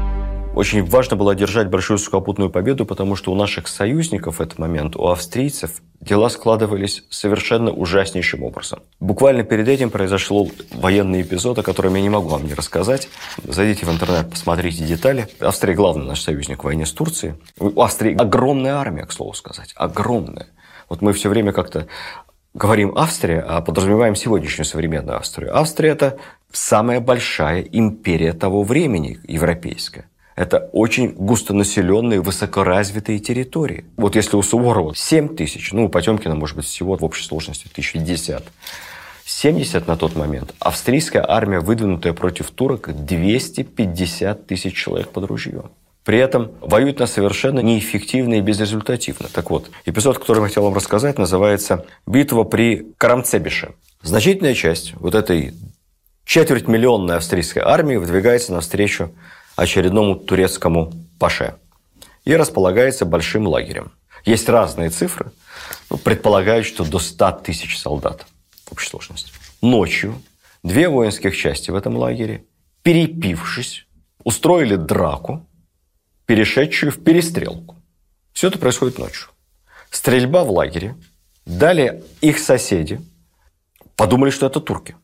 Очень 0.55 0.85
важно 0.85 1.17
было 1.17 1.33
одержать 1.33 1.67
большую 1.67 1.97
сухопутную 1.97 2.49
победу, 2.49 2.85
потому 2.85 3.17
что 3.17 3.33
у 3.33 3.35
наших 3.35 3.67
союзников 3.67 4.39
в 4.39 4.41
этот 4.41 4.57
момент, 4.57 4.95
у 4.95 5.09
австрийцев, 5.09 5.81
дела 5.99 6.29
складывались 6.29 7.03
совершенно 7.09 7.71
ужаснейшим 7.71 8.41
образом. 8.41 8.79
Буквально 9.01 9.43
перед 9.43 9.67
этим 9.67 9.89
произошел 9.89 10.49
военный 10.71 11.23
эпизод, 11.23 11.59
о 11.59 11.63
котором 11.63 11.95
я 11.95 12.01
не 12.01 12.09
могу 12.09 12.29
вам 12.29 12.45
не 12.45 12.53
рассказать. 12.53 13.09
Зайдите 13.43 13.85
в 13.85 13.91
интернет, 13.91 14.29
посмотрите 14.29 14.85
детали. 14.85 15.27
Австрия 15.41 15.73
главный 15.73 16.05
наш 16.05 16.21
союзник 16.21 16.61
в 16.61 16.63
войне 16.63 16.85
с 16.85 16.93
Турцией. 16.93 17.33
У 17.59 17.81
Австрии 17.81 18.15
огромная 18.15 18.75
армия, 18.75 19.05
к 19.05 19.11
слову 19.11 19.33
сказать. 19.33 19.73
Огромная. 19.75 20.47
Вот 20.87 21.01
мы 21.01 21.11
все 21.11 21.27
время 21.27 21.51
как-то 21.51 21.87
говорим 22.53 22.97
Австрия, 22.97 23.41
а 23.41 23.59
подразумеваем 23.59 24.15
сегодняшнюю 24.15 24.65
современную 24.65 25.17
Австрию. 25.17 25.53
Австрия– 25.53 25.89
это 25.91 26.17
самая 26.53 27.01
большая 27.01 27.61
империя 27.61 28.31
того 28.31 28.63
времени, 28.63 29.19
европейская. 29.27 30.05
Это 30.35 30.69
очень 30.73 31.11
густонаселенные, 31.13 32.21
высокоразвитые 32.21 33.19
территории. 33.19 33.85
Вот 33.95 34.15
если 34.15 34.35
у 34.35 34.41
Суворова 34.41 34.93
7 34.93 35.35
тысяч, 35.35 35.71
ну, 35.71 35.85
у 35.85 35.89
Потемкина, 35.89 36.35
может 36.35 36.57
быть, 36.57 36.65
всего 36.65 36.97
в 36.97 37.05
общей 37.05 37.23
сложности 37.23 37.67
1050, 37.71 38.43
70 39.25 39.87
на 39.87 39.95
тот 39.95 40.15
момент. 40.15 40.53
Австрийская 40.59 41.25
армия, 41.27 41.61
выдвинутая 41.61 42.13
против 42.13 42.51
турок, 42.51 42.89
250 43.05 44.45
тысяч 44.45 44.75
человек 44.75 45.09
под 45.09 45.23
ружьем. 45.25 45.71
При 46.03 46.19
этом 46.19 46.51
воюют 46.61 46.99
на 46.99 47.07
совершенно 47.07 47.61
неэффективно 47.61 48.35
и 48.35 48.41
безрезультативно. 48.41 49.27
Так 49.33 49.49
вот, 49.49 49.71
эпизод, 49.85 50.19
который 50.19 50.41
я 50.41 50.47
хотел 50.47 50.63
вам 50.63 50.75
рассказать, 50.75 51.17
называется 51.17 51.85
«Битва 52.05 52.43
при 52.43 52.85
Карамцебише». 52.97 53.73
Значительная 54.03 54.53
часть 54.53 54.93
вот 54.97 55.15
этой 55.15 55.55
четвертьмиллионной 56.25 57.15
австрийской 57.15 57.63
армии 57.63 57.95
выдвигается 57.95 58.53
навстречу 58.53 59.11
очередному 59.55 60.15
турецкому 60.15 60.93
паше 61.19 61.55
и 62.25 62.35
располагается 62.35 63.05
большим 63.05 63.47
лагерем. 63.47 63.91
Есть 64.25 64.49
разные 64.49 64.89
цифры, 64.89 65.31
но 65.89 65.97
предполагают, 65.97 66.65
что 66.65 66.83
до 66.83 66.99
100 66.99 67.31
тысяч 67.43 67.77
солдат 67.77 68.25
в 68.65 68.71
общей 68.71 68.89
сложности. 68.89 69.31
Ночью 69.61 70.21
две 70.63 70.89
воинских 70.89 71.37
части 71.37 71.71
в 71.71 71.75
этом 71.75 71.95
лагере, 71.95 72.43
перепившись, 72.81 73.85
устроили 74.23 74.75
драку, 74.75 75.47
перешедшую 76.25 76.91
в 76.91 77.03
перестрелку. 77.03 77.75
Все 78.33 78.47
это 78.47 78.57
происходит 78.57 78.97
ночью. 78.97 79.29
Стрельба 79.91 80.43
в 80.43 80.51
лагере. 80.51 80.95
Далее 81.45 82.03
их 82.21 82.39
соседи 82.39 82.99
подумали, 83.95 84.31
что 84.31 84.47
это 84.47 84.59
турки. 84.59 84.95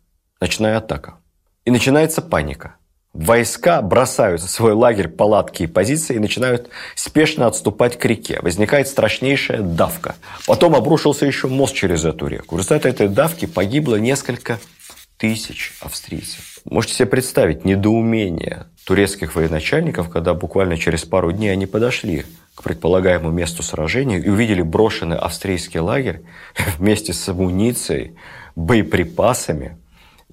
Ночная 0.41 0.77
атака. 0.77 1.19
И 1.63 1.71
начинается 1.71 2.21
паника. 2.21 2.75
Войска 3.13 3.81
бросают 3.81 4.41
свой 4.41 4.71
лагерь, 4.71 5.09
палатки 5.09 5.63
и 5.63 5.67
позиции 5.67 6.15
и 6.15 6.19
начинают 6.19 6.69
спешно 6.95 7.45
отступать 7.45 7.99
к 7.99 8.05
реке. 8.05 8.39
Возникает 8.41 8.87
страшнейшая 8.87 9.61
давка. 9.61 10.15
Потом 10.47 10.75
обрушился 10.75 11.25
еще 11.25 11.47
мост 11.47 11.75
через 11.75 12.05
эту 12.05 12.27
реку. 12.27 12.55
В 12.55 12.59
результате 12.59 12.89
этой 12.89 13.09
давки 13.09 13.47
погибло 13.47 13.97
несколько 13.97 14.59
тысяч 15.17 15.73
австрийцев. 15.81 16.59
Можете 16.63 16.93
себе 16.93 17.05
представить 17.07 17.65
недоумение 17.65 18.67
турецких 18.85 19.35
военачальников, 19.35 20.09
когда 20.09 20.33
буквально 20.33 20.77
через 20.77 21.03
пару 21.03 21.33
дней 21.33 21.49
они 21.49 21.65
подошли 21.65 22.25
к 22.55 22.63
предполагаемому 22.63 23.31
месту 23.31 23.61
сражения 23.61 24.19
и 24.19 24.29
увидели 24.29 24.61
брошенный 24.61 25.17
австрийский 25.17 25.79
лагерь 25.79 26.21
вместе 26.77 27.11
с 27.11 27.27
амуницией, 27.27 28.15
боеприпасами 28.55 29.77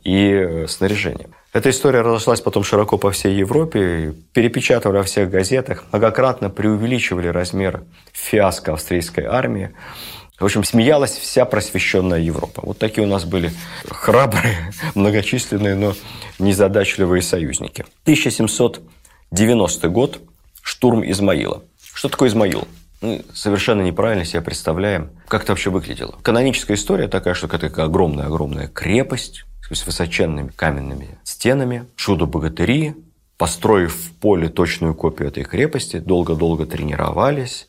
и 0.04 0.30
э, 0.30 0.66
снаряжением. 0.68 1.34
Эта 1.58 1.70
история 1.70 2.02
разошлась 2.02 2.40
потом 2.40 2.62
широко 2.62 2.98
по 2.98 3.10
всей 3.10 3.34
Европе, 3.34 4.14
перепечатывали 4.32 4.98
во 4.98 5.02
всех 5.02 5.28
газетах, 5.28 5.82
многократно 5.90 6.50
преувеличивали 6.50 7.26
размер 7.26 7.82
фиаско 8.12 8.74
австрийской 8.74 9.24
армии. 9.24 9.74
В 10.38 10.44
общем, 10.44 10.62
смеялась 10.62 11.18
вся 11.18 11.44
просвещенная 11.44 12.20
Европа. 12.20 12.62
Вот 12.64 12.78
такие 12.78 13.04
у 13.04 13.10
нас 13.10 13.24
были 13.24 13.50
храбрые, 13.90 14.72
многочисленные, 14.94 15.74
но 15.74 15.96
незадачливые 16.38 17.22
союзники. 17.22 17.84
1790 18.04 19.88
год. 19.88 20.20
Штурм 20.62 21.02
Измаила. 21.10 21.64
Что 21.92 22.08
такое 22.08 22.28
Измаил? 22.28 22.68
Мы 23.00 23.24
совершенно 23.34 23.82
неправильно 23.82 24.24
себе 24.24 24.42
представляем, 24.42 25.10
как 25.26 25.42
это 25.42 25.50
вообще 25.50 25.70
выглядело. 25.70 26.18
Каноническая 26.22 26.76
история 26.76 27.08
такая, 27.08 27.34
что 27.34 27.48
это 27.48 27.66
огромная-огромная 27.82 28.68
крепость 28.68 29.44
с 29.74 29.86
высоченными 29.86 30.48
каменными 30.48 31.18
стенами, 31.24 31.86
чудо-богатыри, 31.96 32.94
построив 33.36 33.94
в 33.94 34.12
поле 34.14 34.48
точную 34.48 34.94
копию 34.94 35.28
этой 35.28 35.44
крепости, 35.44 35.98
долго-долго 35.98 36.66
тренировались, 36.66 37.68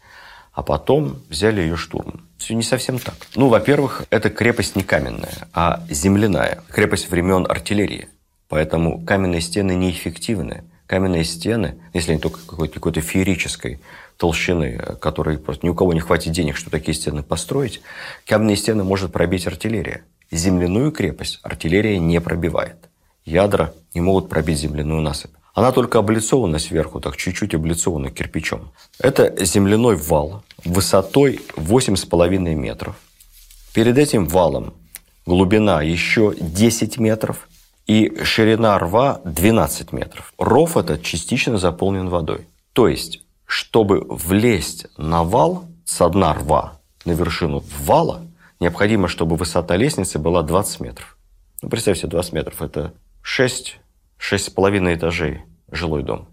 а 0.52 0.64
потом 0.64 1.20
взяли 1.30 1.62
ее 1.62 1.78
штурмом. 1.78 2.28
Все 2.38 2.56
не 2.56 2.64
совсем 2.64 3.00
так. 3.00 3.16
Ну, 3.36 3.48
во-первых, 3.50 4.06
эта 4.10 4.30
крепость 4.30 4.76
не 4.76 4.84
каменная, 4.84 5.48
а 5.54 5.84
земляная. 5.90 6.64
Крепость 6.70 7.10
времен 7.12 7.46
артиллерии. 7.48 8.10
Поэтому 8.48 9.04
каменные 9.06 9.42
стены 9.42 9.76
неэффективны. 9.76 10.64
Каменные 10.88 11.24
стены, 11.24 11.76
если 11.94 12.14
они 12.14 12.20
только 12.20 12.40
какой-то, 12.48 12.74
какой-то 12.74 13.02
феерической 13.02 13.80
толщины, 14.18 14.78
которой 15.00 15.38
просто 15.38 15.66
ни 15.66 15.70
у 15.70 15.76
кого 15.76 15.94
не 15.94 16.00
хватит 16.00 16.32
денег, 16.32 16.58
чтобы 16.58 16.72
такие 16.72 16.96
стены 16.96 17.22
построить, 17.22 17.82
каменные 18.26 18.56
стены 18.56 18.84
может 18.84 19.12
пробить 19.12 19.46
артиллерия. 19.46 20.02
Земляную 20.32 20.92
крепость 20.92 21.40
артиллерия 21.44 22.00
не 22.00 22.22
пробивает. 22.22 22.90
Ядра 23.26 23.74
не 23.94 24.02
могут 24.02 24.30
пробить 24.30 24.60
земляную 24.60 25.02
насыпь. 25.02 25.32
Она 25.54 25.72
только 25.72 26.00
облицована 26.00 26.60
сверху, 26.60 27.00
так 27.00 27.18
чуть-чуть 27.18 27.54
облицована 27.54 28.12
кирпичом. 28.12 28.72
Это 29.00 29.44
земляной 29.44 29.96
вал 29.96 30.44
высотой 30.64 31.42
8,5 31.56 32.56
метров. 32.56 32.96
Перед 33.74 33.98
этим 33.98 34.26
валом 34.26 34.74
глубина 35.26 35.82
еще 35.82 36.36
10 36.40 36.98
метров 37.00 37.50
и 37.88 38.24
ширина 38.24 38.78
рва 38.78 39.22
12 39.26 39.92
метров. 39.92 40.34
Ров 40.38 40.78
этот 40.78 41.02
частично 41.02 41.58
заполнен 41.58 42.08
водой. 42.08 42.48
То 42.74 42.88
есть, 42.88 43.22
чтобы 43.46 44.06
влезть 44.08 44.86
на 44.98 45.24
вал 45.24 45.66
с 45.86 46.08
дна 46.10 46.34
рва 46.36 46.80
на 47.06 47.12
вершину 47.12 47.64
вала, 47.80 48.22
необходимо, 48.60 49.08
чтобы 49.08 49.36
высота 49.36 49.76
лестницы 49.76 50.20
была 50.20 50.44
20 50.44 50.80
метров. 50.82 51.18
Ну, 51.62 51.70
представьте, 51.70 52.08
20 52.08 52.34
метров– 52.34 52.62
это 52.62 52.94
6 53.22 53.80
6,5 54.20 54.96
этажей 54.96 55.42
жилой 55.72 56.04
дом. 56.04 56.28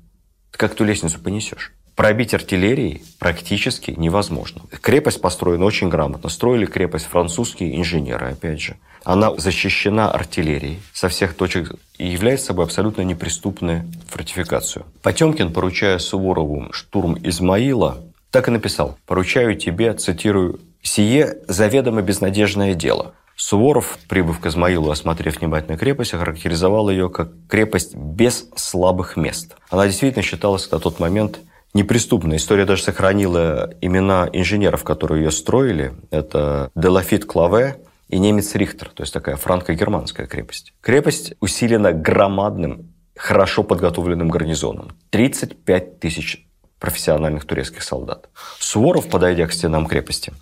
Ты 0.51 0.59
как 0.59 0.73
эту 0.73 0.85
лестницу 0.85 1.21
понесешь? 1.21 1.73
Пробить 1.95 2.35
артиллерией 2.35 3.03
практически 3.19 3.93
невозможно. 3.93 4.63
Крепость 4.83 5.21
построена 5.23 5.65
очень 5.65 5.89
грамотно. 5.89 6.29
Строили 6.29 6.67
крепость 6.67 7.07
французские 7.07 7.79
инженеры, 7.79 8.33
опять 8.33 8.61
же. 8.61 8.77
Она 9.03 9.35
защищена 9.35 10.11
артиллерией 10.11 10.81
со 10.93 11.09
всех 11.09 11.35
точек 11.35 11.75
и 11.97 12.07
является 12.07 12.47
собой 12.47 12.67
абсолютно 12.67 13.01
неприступную 13.03 13.91
фортификацию. 14.09 14.85
Потемкин, 15.03 15.53
поручая 15.53 15.99
Суворову 15.99 16.71
штурм 16.73 17.17
Измаила, 17.23 18.05
так 18.31 18.49
и 18.49 18.51
написал. 18.51 18.99
«Поручаю 19.07 19.57
тебе, 19.57 19.95
цитирую, 19.95 20.61
«сие 20.87 21.39
заведомо 21.49 22.03
безнадежное 22.03 22.75
дело». 22.75 23.15
Суворов, 23.35 23.99
прибыв 24.09 24.41
к 24.41 24.47
Измаилу, 24.47 24.91
осмотрев 24.91 25.39
внимательно 25.39 25.77
крепость, 25.77 26.15
охарактеризовал 26.15 26.89
ее 26.89 27.11
как 27.11 27.29
крепость 27.49 27.95
без 27.95 28.49
слабых 28.57 29.17
мест. 29.17 29.57
Она 29.69 29.87
действительно 29.87 30.23
считалась 30.23 30.71
на 30.71 30.79
тот 30.79 30.99
момент 30.99 31.41
неприступной. 31.75 32.37
История 32.37 32.65
даже 32.65 32.83
сохранила 32.83 33.75
имена 33.83 34.31
инженеров, 34.33 34.85
которые 34.85 35.25
ее 35.25 35.31
строили. 35.31 35.93
Это 36.11 36.71
Делафит 36.75 37.27
Клаве 37.27 37.77
и 38.09 38.19
немец 38.19 38.55
Рихтер, 38.55 38.89
то 38.89 39.03
есть 39.03 39.13
такая 39.13 39.37
франко-германская 39.37 40.27
крепость. 40.27 40.73
Крепость 40.81 41.35
усилена 41.41 41.93
громадным, 41.93 42.95
хорошо 43.15 43.63
подготовленным 43.65 44.31
гарнизоном. 44.31 44.93
35 45.11 46.01
тысяч 46.01 46.47
профессиональных 46.79 47.45
турецких 47.45 47.83
солдат. 47.83 48.29
Суворов, 48.59 49.09
подойдя 49.09 49.47
к 49.47 49.53
стенам 49.53 49.87
крепости, 49.87 50.33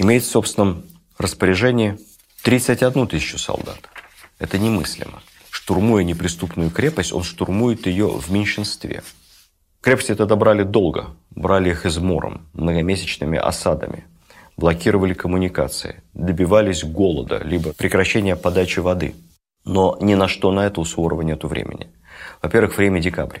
имеет 0.00 0.22
в 0.22 0.30
собственном 0.30 0.84
распоряжении 1.18 1.98
31 2.42 3.06
тысячу 3.06 3.38
солдат. 3.38 3.78
Это 4.38 4.58
немыслимо. 4.58 5.22
Штурмуя 5.50 6.04
неприступную 6.04 6.70
крепость, 6.70 7.12
он 7.12 7.22
штурмует 7.22 7.86
ее 7.86 8.08
в 8.08 8.30
меньшинстве. 8.30 9.02
Крепости 9.82 10.12
это 10.12 10.24
добрали 10.24 10.62
долго. 10.62 11.08
Брали 11.30 11.70
их 11.70 11.84
измором, 11.84 12.48
многомесячными 12.54 13.38
осадами. 13.38 14.04
Блокировали 14.56 15.12
коммуникации, 15.12 16.02
добивались 16.14 16.82
голода, 16.82 17.38
либо 17.44 17.72
прекращения 17.74 18.36
подачи 18.36 18.78
воды. 18.78 19.14
Но 19.66 19.98
ни 20.00 20.14
на 20.14 20.28
что 20.28 20.50
на 20.50 20.66
это 20.66 20.80
у 20.80 20.84
Суворова 20.86 21.22
нет 21.22 21.44
времени. 21.44 21.90
Во-первых, 22.42 22.78
время 22.78 23.00
декабрь. 23.00 23.40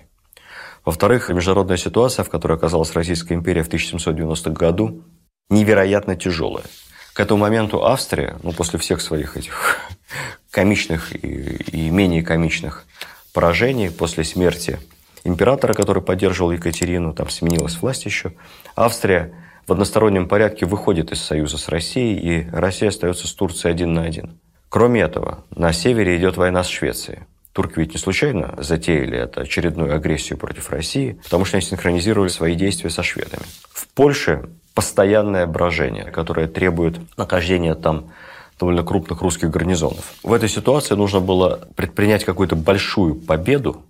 Во-вторых, 0.84 1.30
международная 1.30 1.78
ситуация, 1.78 2.24
в 2.24 2.30
которой 2.30 2.56
оказалась 2.56 2.92
Российская 2.92 3.34
империя 3.34 3.62
в 3.62 3.66
1790 3.66 4.50
году, 4.50 5.02
невероятно 5.50 6.16
тяжелая. 6.16 6.64
К 7.12 7.20
этому 7.20 7.40
моменту 7.40 7.84
Австрия, 7.84 8.36
ну, 8.42 8.52
после 8.52 8.78
всех 8.78 9.00
своих 9.00 9.36
этих 9.36 9.78
комичных 10.50 11.14
и, 11.14 11.56
и 11.72 11.90
менее 11.90 12.22
комичных 12.22 12.86
поражений, 13.34 13.90
после 13.90 14.24
смерти 14.24 14.78
императора, 15.24 15.74
который 15.74 16.02
поддерживал 16.02 16.52
Екатерину, 16.52 17.12
там 17.12 17.28
сменилась 17.28 17.76
власть 17.82 18.06
еще, 18.06 18.32
Австрия 18.74 19.34
в 19.66 19.72
одностороннем 19.72 20.28
порядке 20.28 20.66
выходит 20.66 21.12
из 21.12 21.20
союза 21.20 21.58
с 21.58 21.68
Россией, 21.68 22.18
и 22.18 22.50
Россия 22.50 22.88
остается 22.88 23.28
с 23.28 23.32
Турцией 23.32 23.72
один 23.72 23.92
на 23.92 24.04
один. 24.04 24.40
Кроме 24.68 25.00
этого, 25.00 25.44
на 25.54 25.72
севере 25.72 26.16
идет 26.16 26.36
война 26.36 26.64
с 26.64 26.68
Швецией. 26.68 27.20
Турки 27.60 27.78
ведь 27.78 27.92
не 27.92 27.98
случайно 27.98 28.54
затеяли 28.56 29.18
это 29.18 29.42
очередную 29.42 29.94
агрессию 29.94 30.38
против 30.38 30.70
России, 30.70 31.20
потому 31.24 31.44
что 31.44 31.58
они 31.58 31.66
синхронизировали 31.66 32.30
свои 32.30 32.54
действия 32.54 32.88
со 32.88 33.02
шведами. 33.02 33.42
В 33.70 33.86
Польше 33.88 34.48
постоянное 34.72 35.46
брожение, 35.46 36.04
которое 36.04 36.48
требует 36.48 36.98
нахождения 37.18 37.74
там 37.74 38.12
довольно 38.58 38.82
крупных 38.82 39.20
русских 39.20 39.50
гарнизонов. 39.50 40.14
В 40.22 40.32
этой 40.32 40.48
ситуации 40.48 40.94
нужно 40.94 41.20
было 41.20 41.68
предпринять 41.76 42.24
какую-то 42.24 42.56
большую 42.56 43.14
победу, 43.14 43.82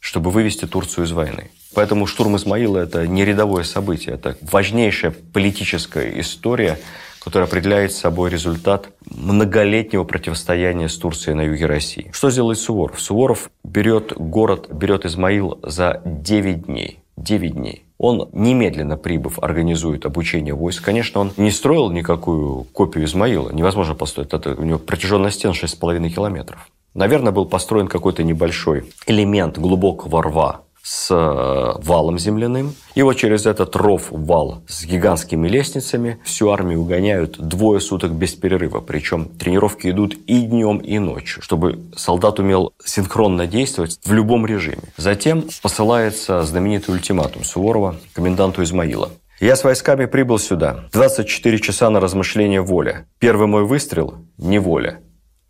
чтобы 0.00 0.32
вывести 0.32 0.66
Турцию 0.66 1.04
из 1.04 1.12
войны. 1.12 1.52
Поэтому 1.72 2.06
штурм 2.06 2.34
Измаила– 2.34 2.78
это 2.82 3.06
не 3.06 3.24
рядовое 3.24 3.62
событие, 3.62 4.16
это 4.16 4.36
важнейшая 4.42 5.12
политическая 5.32 6.18
история, 6.18 6.80
которая 7.24 7.48
определяет 7.48 7.92
собой 7.92 8.30
результат 8.30 8.90
многолетнего 9.06 10.04
противостояния 10.04 10.88
с 10.88 10.98
Турцией 10.98 11.34
на 11.34 11.42
юге 11.42 11.66
России. 11.66 12.10
Что 12.12 12.30
сделает 12.30 12.58
Суворов? 12.58 13.00
Суворов 13.00 13.50
берет 13.64 14.12
город, 14.14 14.68
берет 14.70 15.06
Измаил 15.06 15.58
за 15.62 16.02
9 16.04 16.66
дней. 16.66 16.98
9 17.16 17.54
дней. 17.54 17.84
Он 17.96 18.28
немедленно 18.32 18.98
прибыв 18.98 19.38
организует 19.38 20.04
обучение 20.04 20.52
войск. 20.52 20.84
Конечно, 20.84 21.20
он 21.20 21.32
не 21.38 21.50
строил 21.50 21.90
никакую 21.90 22.64
копию 22.64 23.04
Измаила. 23.06 23.50
Невозможно 23.50 23.94
построить. 23.94 24.34
Это, 24.34 24.54
у 24.54 24.62
него 24.62 24.78
протяженность 24.78 25.36
стен 25.36 25.52
6,5 25.52 26.10
километров. 26.10 26.68
Наверное, 26.92 27.32
был 27.32 27.46
построен 27.46 27.88
какой-то 27.88 28.22
небольшой 28.22 28.84
элемент 29.06 29.58
глубокого 29.58 30.22
рва 30.22 30.60
с 30.84 31.10
э, 31.10 31.80
валом 31.82 32.18
земляным. 32.18 32.74
И 32.94 33.02
вот 33.02 33.14
через 33.14 33.46
этот 33.46 33.74
ров 33.74 34.08
вал 34.10 34.62
с 34.68 34.84
гигантскими 34.84 35.48
лестницами 35.48 36.18
всю 36.24 36.50
армию 36.50 36.82
угоняют 36.82 37.38
двое 37.38 37.80
суток 37.80 38.12
без 38.12 38.34
перерыва. 38.34 38.80
Причем 38.80 39.24
тренировки 39.24 39.88
идут 39.88 40.14
и 40.26 40.42
днем, 40.42 40.76
и 40.78 40.98
ночью, 40.98 41.42
чтобы 41.42 41.80
солдат 41.96 42.38
умел 42.38 42.74
синхронно 42.84 43.46
действовать 43.46 43.98
в 44.04 44.12
любом 44.12 44.44
режиме. 44.44 44.82
Затем 44.98 45.46
посылается 45.62 46.42
знаменитый 46.42 46.94
ультиматум 46.94 47.44
Суворова 47.44 47.96
коменданту 48.12 48.62
Измаила. 48.62 49.10
Я 49.40 49.56
с 49.56 49.64
войсками 49.64 50.04
прибыл 50.04 50.38
сюда. 50.38 50.84
24 50.92 51.58
часа 51.60 51.88
на 51.88 51.98
размышление 51.98 52.60
воля. 52.60 53.06
Первый 53.18 53.46
мой 53.46 53.64
выстрел– 53.64 54.16
неволя. 54.36 55.00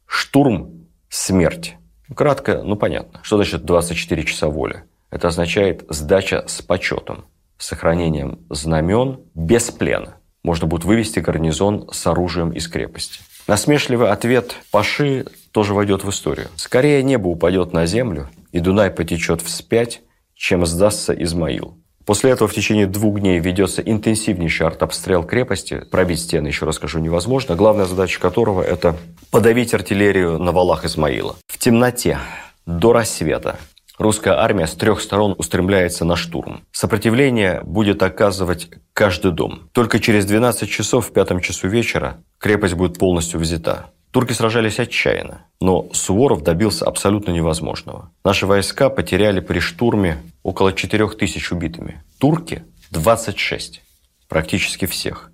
Штурм– 0.06 0.86
смерть. 1.08 1.74
Кратко, 2.14 2.62
ну 2.62 2.76
понятно. 2.76 3.18
Что 3.22 3.36
значит 3.36 3.64
24 3.64 4.24
часа 4.24 4.48
воли? 4.48 4.84
Это 5.14 5.28
означает 5.28 5.84
сдача 5.90 6.42
с 6.48 6.60
почетом, 6.60 7.26
сохранением 7.56 8.40
знамен 8.50 9.20
без 9.36 9.70
плена. 9.70 10.16
Можно 10.42 10.66
будет 10.66 10.84
вывести 10.84 11.20
гарнизон 11.20 11.88
с 11.92 12.04
оружием 12.08 12.50
из 12.50 12.66
крепости. 12.66 13.20
Насмешливый 13.46 14.10
ответ 14.10 14.56
Паши 14.72 15.26
тоже 15.52 15.72
войдет 15.72 16.02
в 16.02 16.10
историю. 16.10 16.48
Скорее 16.56 17.00
небо 17.04 17.28
упадет 17.28 17.72
на 17.72 17.86
землю, 17.86 18.28
и 18.50 18.58
Дунай 18.58 18.90
потечет 18.90 19.40
вспять, 19.40 20.02
чем 20.34 20.66
сдастся 20.66 21.12
Измаил. 21.12 21.78
После 22.04 22.32
этого 22.32 22.48
в 22.48 22.52
течение 22.52 22.88
двух 22.88 23.20
дней 23.20 23.38
ведется 23.38 23.82
интенсивнейший 23.82 24.66
артобстрел 24.66 25.22
крепости. 25.22 25.84
Пробить 25.92 26.22
стены, 26.22 26.48
еще 26.48 26.66
раз 26.66 26.74
скажу, 26.74 26.98
невозможно. 26.98 27.54
Главная 27.54 27.84
задача 27.84 28.18
которого– 28.18 28.62
это 28.64 28.96
подавить 29.30 29.74
артиллерию 29.74 30.40
на 30.40 30.50
валах 30.50 30.84
Измаила. 30.84 31.36
В 31.46 31.56
темноте, 31.56 32.18
до 32.66 32.92
рассвета, 32.92 33.60
русская 33.98 34.34
армия 34.34 34.66
с 34.66 34.74
трех 34.74 35.00
сторон 35.00 35.34
устремляется 35.38 36.04
на 36.04 36.16
штурм. 36.16 36.64
Сопротивление 36.72 37.60
будет 37.64 38.02
оказывать 38.02 38.70
каждый 38.92 39.32
дом. 39.32 39.68
Только 39.72 40.00
через 40.00 40.24
12 40.26 40.68
часов 40.68 41.08
в 41.08 41.12
пятом 41.12 41.40
часу 41.40 41.68
вечера 41.68 42.18
крепость 42.38 42.74
будет 42.74 42.98
полностью 42.98 43.40
взята. 43.40 43.86
Турки 44.10 44.32
сражались 44.32 44.78
отчаянно, 44.78 45.44
но 45.60 45.88
Суворов 45.92 46.44
добился 46.44 46.84
абсолютно 46.84 47.32
невозможного. 47.32 48.12
Наши 48.24 48.46
войска 48.46 48.88
потеряли 48.88 49.40
при 49.40 49.58
штурме 49.58 50.22
около 50.44 50.72
4 50.72 51.08
тысяч 51.08 51.50
убитыми. 51.50 52.00
Турки– 52.18 52.64
26, 52.92 53.82
практически 54.28 54.86
всех. 54.86 55.32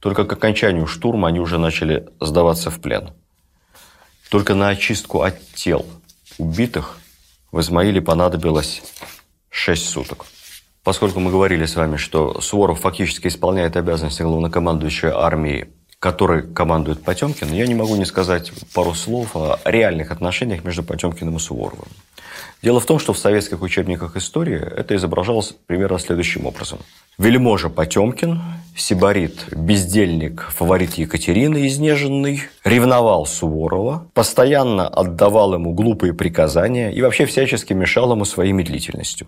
Только 0.00 0.24
к 0.24 0.32
окончанию 0.32 0.88
штурма 0.88 1.28
они 1.28 1.38
уже 1.38 1.58
начали 1.58 2.08
сдаваться 2.20 2.70
в 2.70 2.80
плен. 2.80 3.10
Только 4.28 4.54
на 4.54 4.70
очистку 4.70 5.22
от 5.22 5.40
тел 5.54 5.86
убитых 6.38 6.98
в 7.52 7.60
Измаиле 7.60 8.00
понадобилось 8.00 8.82
6 9.50 9.88
суток. 9.88 10.26
Поскольку 10.82 11.20
мы 11.20 11.30
говорили 11.30 11.66
с 11.66 11.76
вами, 11.76 11.96
что 11.96 12.40
Суворов 12.40 12.80
фактически 12.80 13.28
исполняет 13.28 13.76
обязанности 13.76 14.22
главнокомандующего 14.22 15.24
армии 15.24 15.68
который 16.00 16.42
командует 16.42 17.02
Потемкин, 17.02 17.52
я 17.52 17.66
не 17.66 17.74
могу 17.74 17.94
не 17.96 18.06
сказать 18.06 18.50
пару 18.74 18.94
слов 18.94 19.36
о 19.36 19.60
реальных 19.66 20.10
отношениях 20.10 20.64
между 20.64 20.82
Потемкиным 20.82 21.36
и 21.36 21.38
Суворовым. 21.38 21.88
Дело 22.62 22.80
в 22.80 22.86
том, 22.86 22.98
что 22.98 23.12
в 23.12 23.18
советских 23.18 23.60
учебниках 23.60 24.16
истории 24.16 24.58
это 24.58 24.96
изображалось 24.96 25.54
примерно 25.66 25.98
следующим 25.98 26.46
образом. 26.46 26.78
Вельможа 27.18 27.68
Потемкин, 27.68 28.40
сибарит, 28.74 29.44
бездельник, 29.54 30.40
фаворит 30.50 30.94
Екатерины 30.94 31.66
изнеженный, 31.66 32.44
ревновал 32.64 33.26
Суворова, 33.26 34.06
постоянно 34.14 34.88
отдавал 34.88 35.52
ему 35.52 35.74
глупые 35.74 36.14
приказания 36.14 36.90
и 36.90 37.02
вообще 37.02 37.26
всячески 37.26 37.74
мешал 37.74 38.10
ему 38.12 38.24
своей 38.24 38.52
медлительностью. 38.52 39.26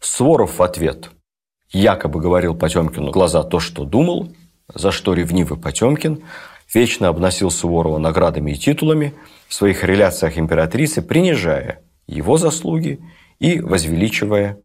Суворов 0.00 0.58
в 0.58 0.62
ответ 0.62 1.10
якобы 1.70 2.20
говорил 2.20 2.56
Потемкину 2.56 3.10
глаза 3.10 3.44
то, 3.44 3.60
что 3.60 3.84
думал, 3.84 4.32
за 4.72 4.90
что 4.90 5.14
ревнивый 5.14 5.58
Потемкин 5.58 6.22
вечно 6.72 7.08
обносил 7.08 7.50
Суворова 7.50 7.98
наградами 7.98 8.52
и 8.52 8.56
титулами 8.56 9.14
в 9.48 9.54
своих 9.54 9.84
реляциях 9.84 10.38
императрицы, 10.38 11.02
принижая 11.02 11.82
его 12.06 12.36
заслуги 12.36 13.00
и 13.38 13.60
возвеличивая 13.60 14.58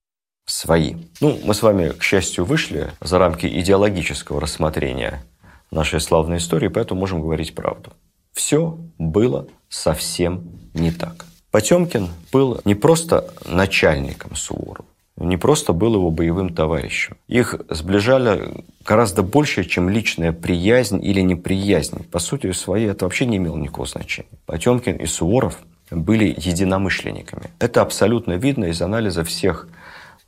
свои. 0.45 0.95
Ну, 1.21 1.39
мы 1.43 1.53
с 1.53 1.61
вами, 1.61 1.89
к 1.89 2.03
счастью, 2.03 2.45
вышли 2.45 2.91
за 3.01 3.19
рамки 3.19 3.45
идеологического 3.45 4.41
рассмотрения 4.41 5.23
нашей 5.71 5.99
славной 5.99 6.37
истории, 6.37 6.67
поэтому 6.67 6.99
можем 6.99 7.21
говорить 7.21 7.53
правду. 7.53 7.93
Все 8.33 8.77
было 8.97 9.47
совсем 9.69 10.49
не 10.73 10.91
так. 10.91 11.25
Потемкин 11.51 12.09
был 12.31 12.61
не 12.65 12.75
просто 12.75 13.31
начальником 13.45 14.35
Суворова, 14.35 14.87
не 15.20 15.38
просто 15.38 15.74
был 15.74 15.95
его 15.95 16.11
боевым 16.11 16.53
товарищем. 16.53 17.17
Их 17.28 17.55
сближали 17.70 18.63
гораздо 18.86 19.24
больше, 19.24 19.63
чем 19.63 19.89
личная 19.89 20.32
приязнь 20.32 21.03
или 21.03 21.22
неприязнь. 21.22 22.03
По 22.03 22.20
сути 22.20 22.51
своей 22.51 22.89
это 22.89 23.05
вообще 23.05 23.26
не 23.26 23.38
имело 23.38 23.57
никакого 23.57 23.88
значения. 23.88 24.30
Потемкин 24.45 24.95
и 24.95 25.05
Суворов 25.05 25.59
были 25.91 26.26
единомышленниками. 26.26 27.49
Это 27.59 27.82
абсолютно 27.82 28.34
видно 28.34 28.65
из 28.65 28.82
анализа 28.82 29.24
всех 29.24 29.67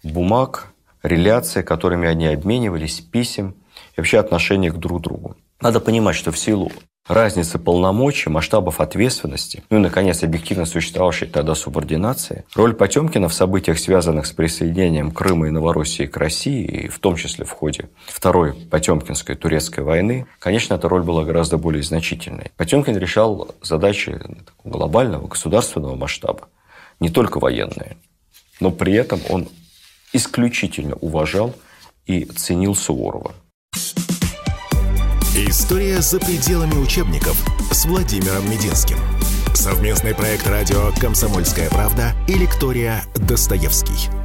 бумаг, 0.04 0.74
реляций, 1.04 1.64
которыми 1.64 2.08
они 2.08 2.28
обменивались, 2.28 3.00
писем 3.00 3.56
и 3.96 4.02
вообще 4.02 4.20
отношения 4.20 4.72
к 4.72 4.78
друг 4.78 5.02
другу. 5.02 5.36
Надо 5.62 5.80
понимать, 5.80 6.16
что 6.16 6.32
в 6.32 6.40
силу 6.40 6.72
разницы 7.12 7.60
полномочий, 7.60 8.30
масштабов 8.30 8.80
ответственности, 8.80 9.64
ну 9.70 9.78
и, 9.78 9.82
наконец, 9.82 10.24
объективно 10.24 10.66
существовавшей 10.66 11.28
тогда 11.28 11.56
субординации, 11.56 12.46
роль 12.56 12.74
Потемкина 12.74 13.28
в 13.28 13.34
событиях, 13.34 13.80
связанных 13.80 14.26
с 14.26 14.32
присоединением 14.32 15.12
Крыма 15.12 15.48
и 15.48 15.52
Новороссии 15.52 16.06
к 16.06 16.16
России, 16.18 16.64
и 16.64 16.88
в 16.88 17.00
том 17.00 17.16
числе 17.18 17.46
в 17.46 17.52
ходе 17.52 17.90
Второй 18.08 18.54
Потемкинской 18.54 19.36
турецкой 19.36 19.84
войны, 19.84 20.26
конечно, 20.40 20.76
эта 20.76 20.88
роль 20.88 21.04
была 21.04 21.24
гораздо 21.24 21.58
более 21.58 21.84
значительной. 21.84 22.52
Потемкин 22.56 22.98
решал 22.98 23.54
задачи 23.62 24.20
глобального 24.64 25.28
государственного 25.28 25.96
масштаба, 25.96 26.48
не 27.00 27.10
только 27.10 27.40
военные, 27.40 27.98
но 28.60 28.72
при 28.72 28.94
этом 28.94 29.20
он 29.30 29.50
исключительно 30.14 30.96
уважал 30.96 31.54
и 32.06 32.24
ценил 32.24 32.76
Суворова. 32.76 33.34
История 35.34 36.02
за 36.02 36.20
пределами 36.20 36.74
учебников 36.74 37.42
с 37.72 37.86
Владимиром 37.86 38.52
Мединским. 38.52 38.98
Совместный 39.54 40.14
проект 40.14 40.46
радио 40.46 40.92
«Комсомольская 41.00 41.70
правда» 41.70 42.14
и 42.28 42.34
лектория 42.34 43.06
«Достоевский». 43.16 44.21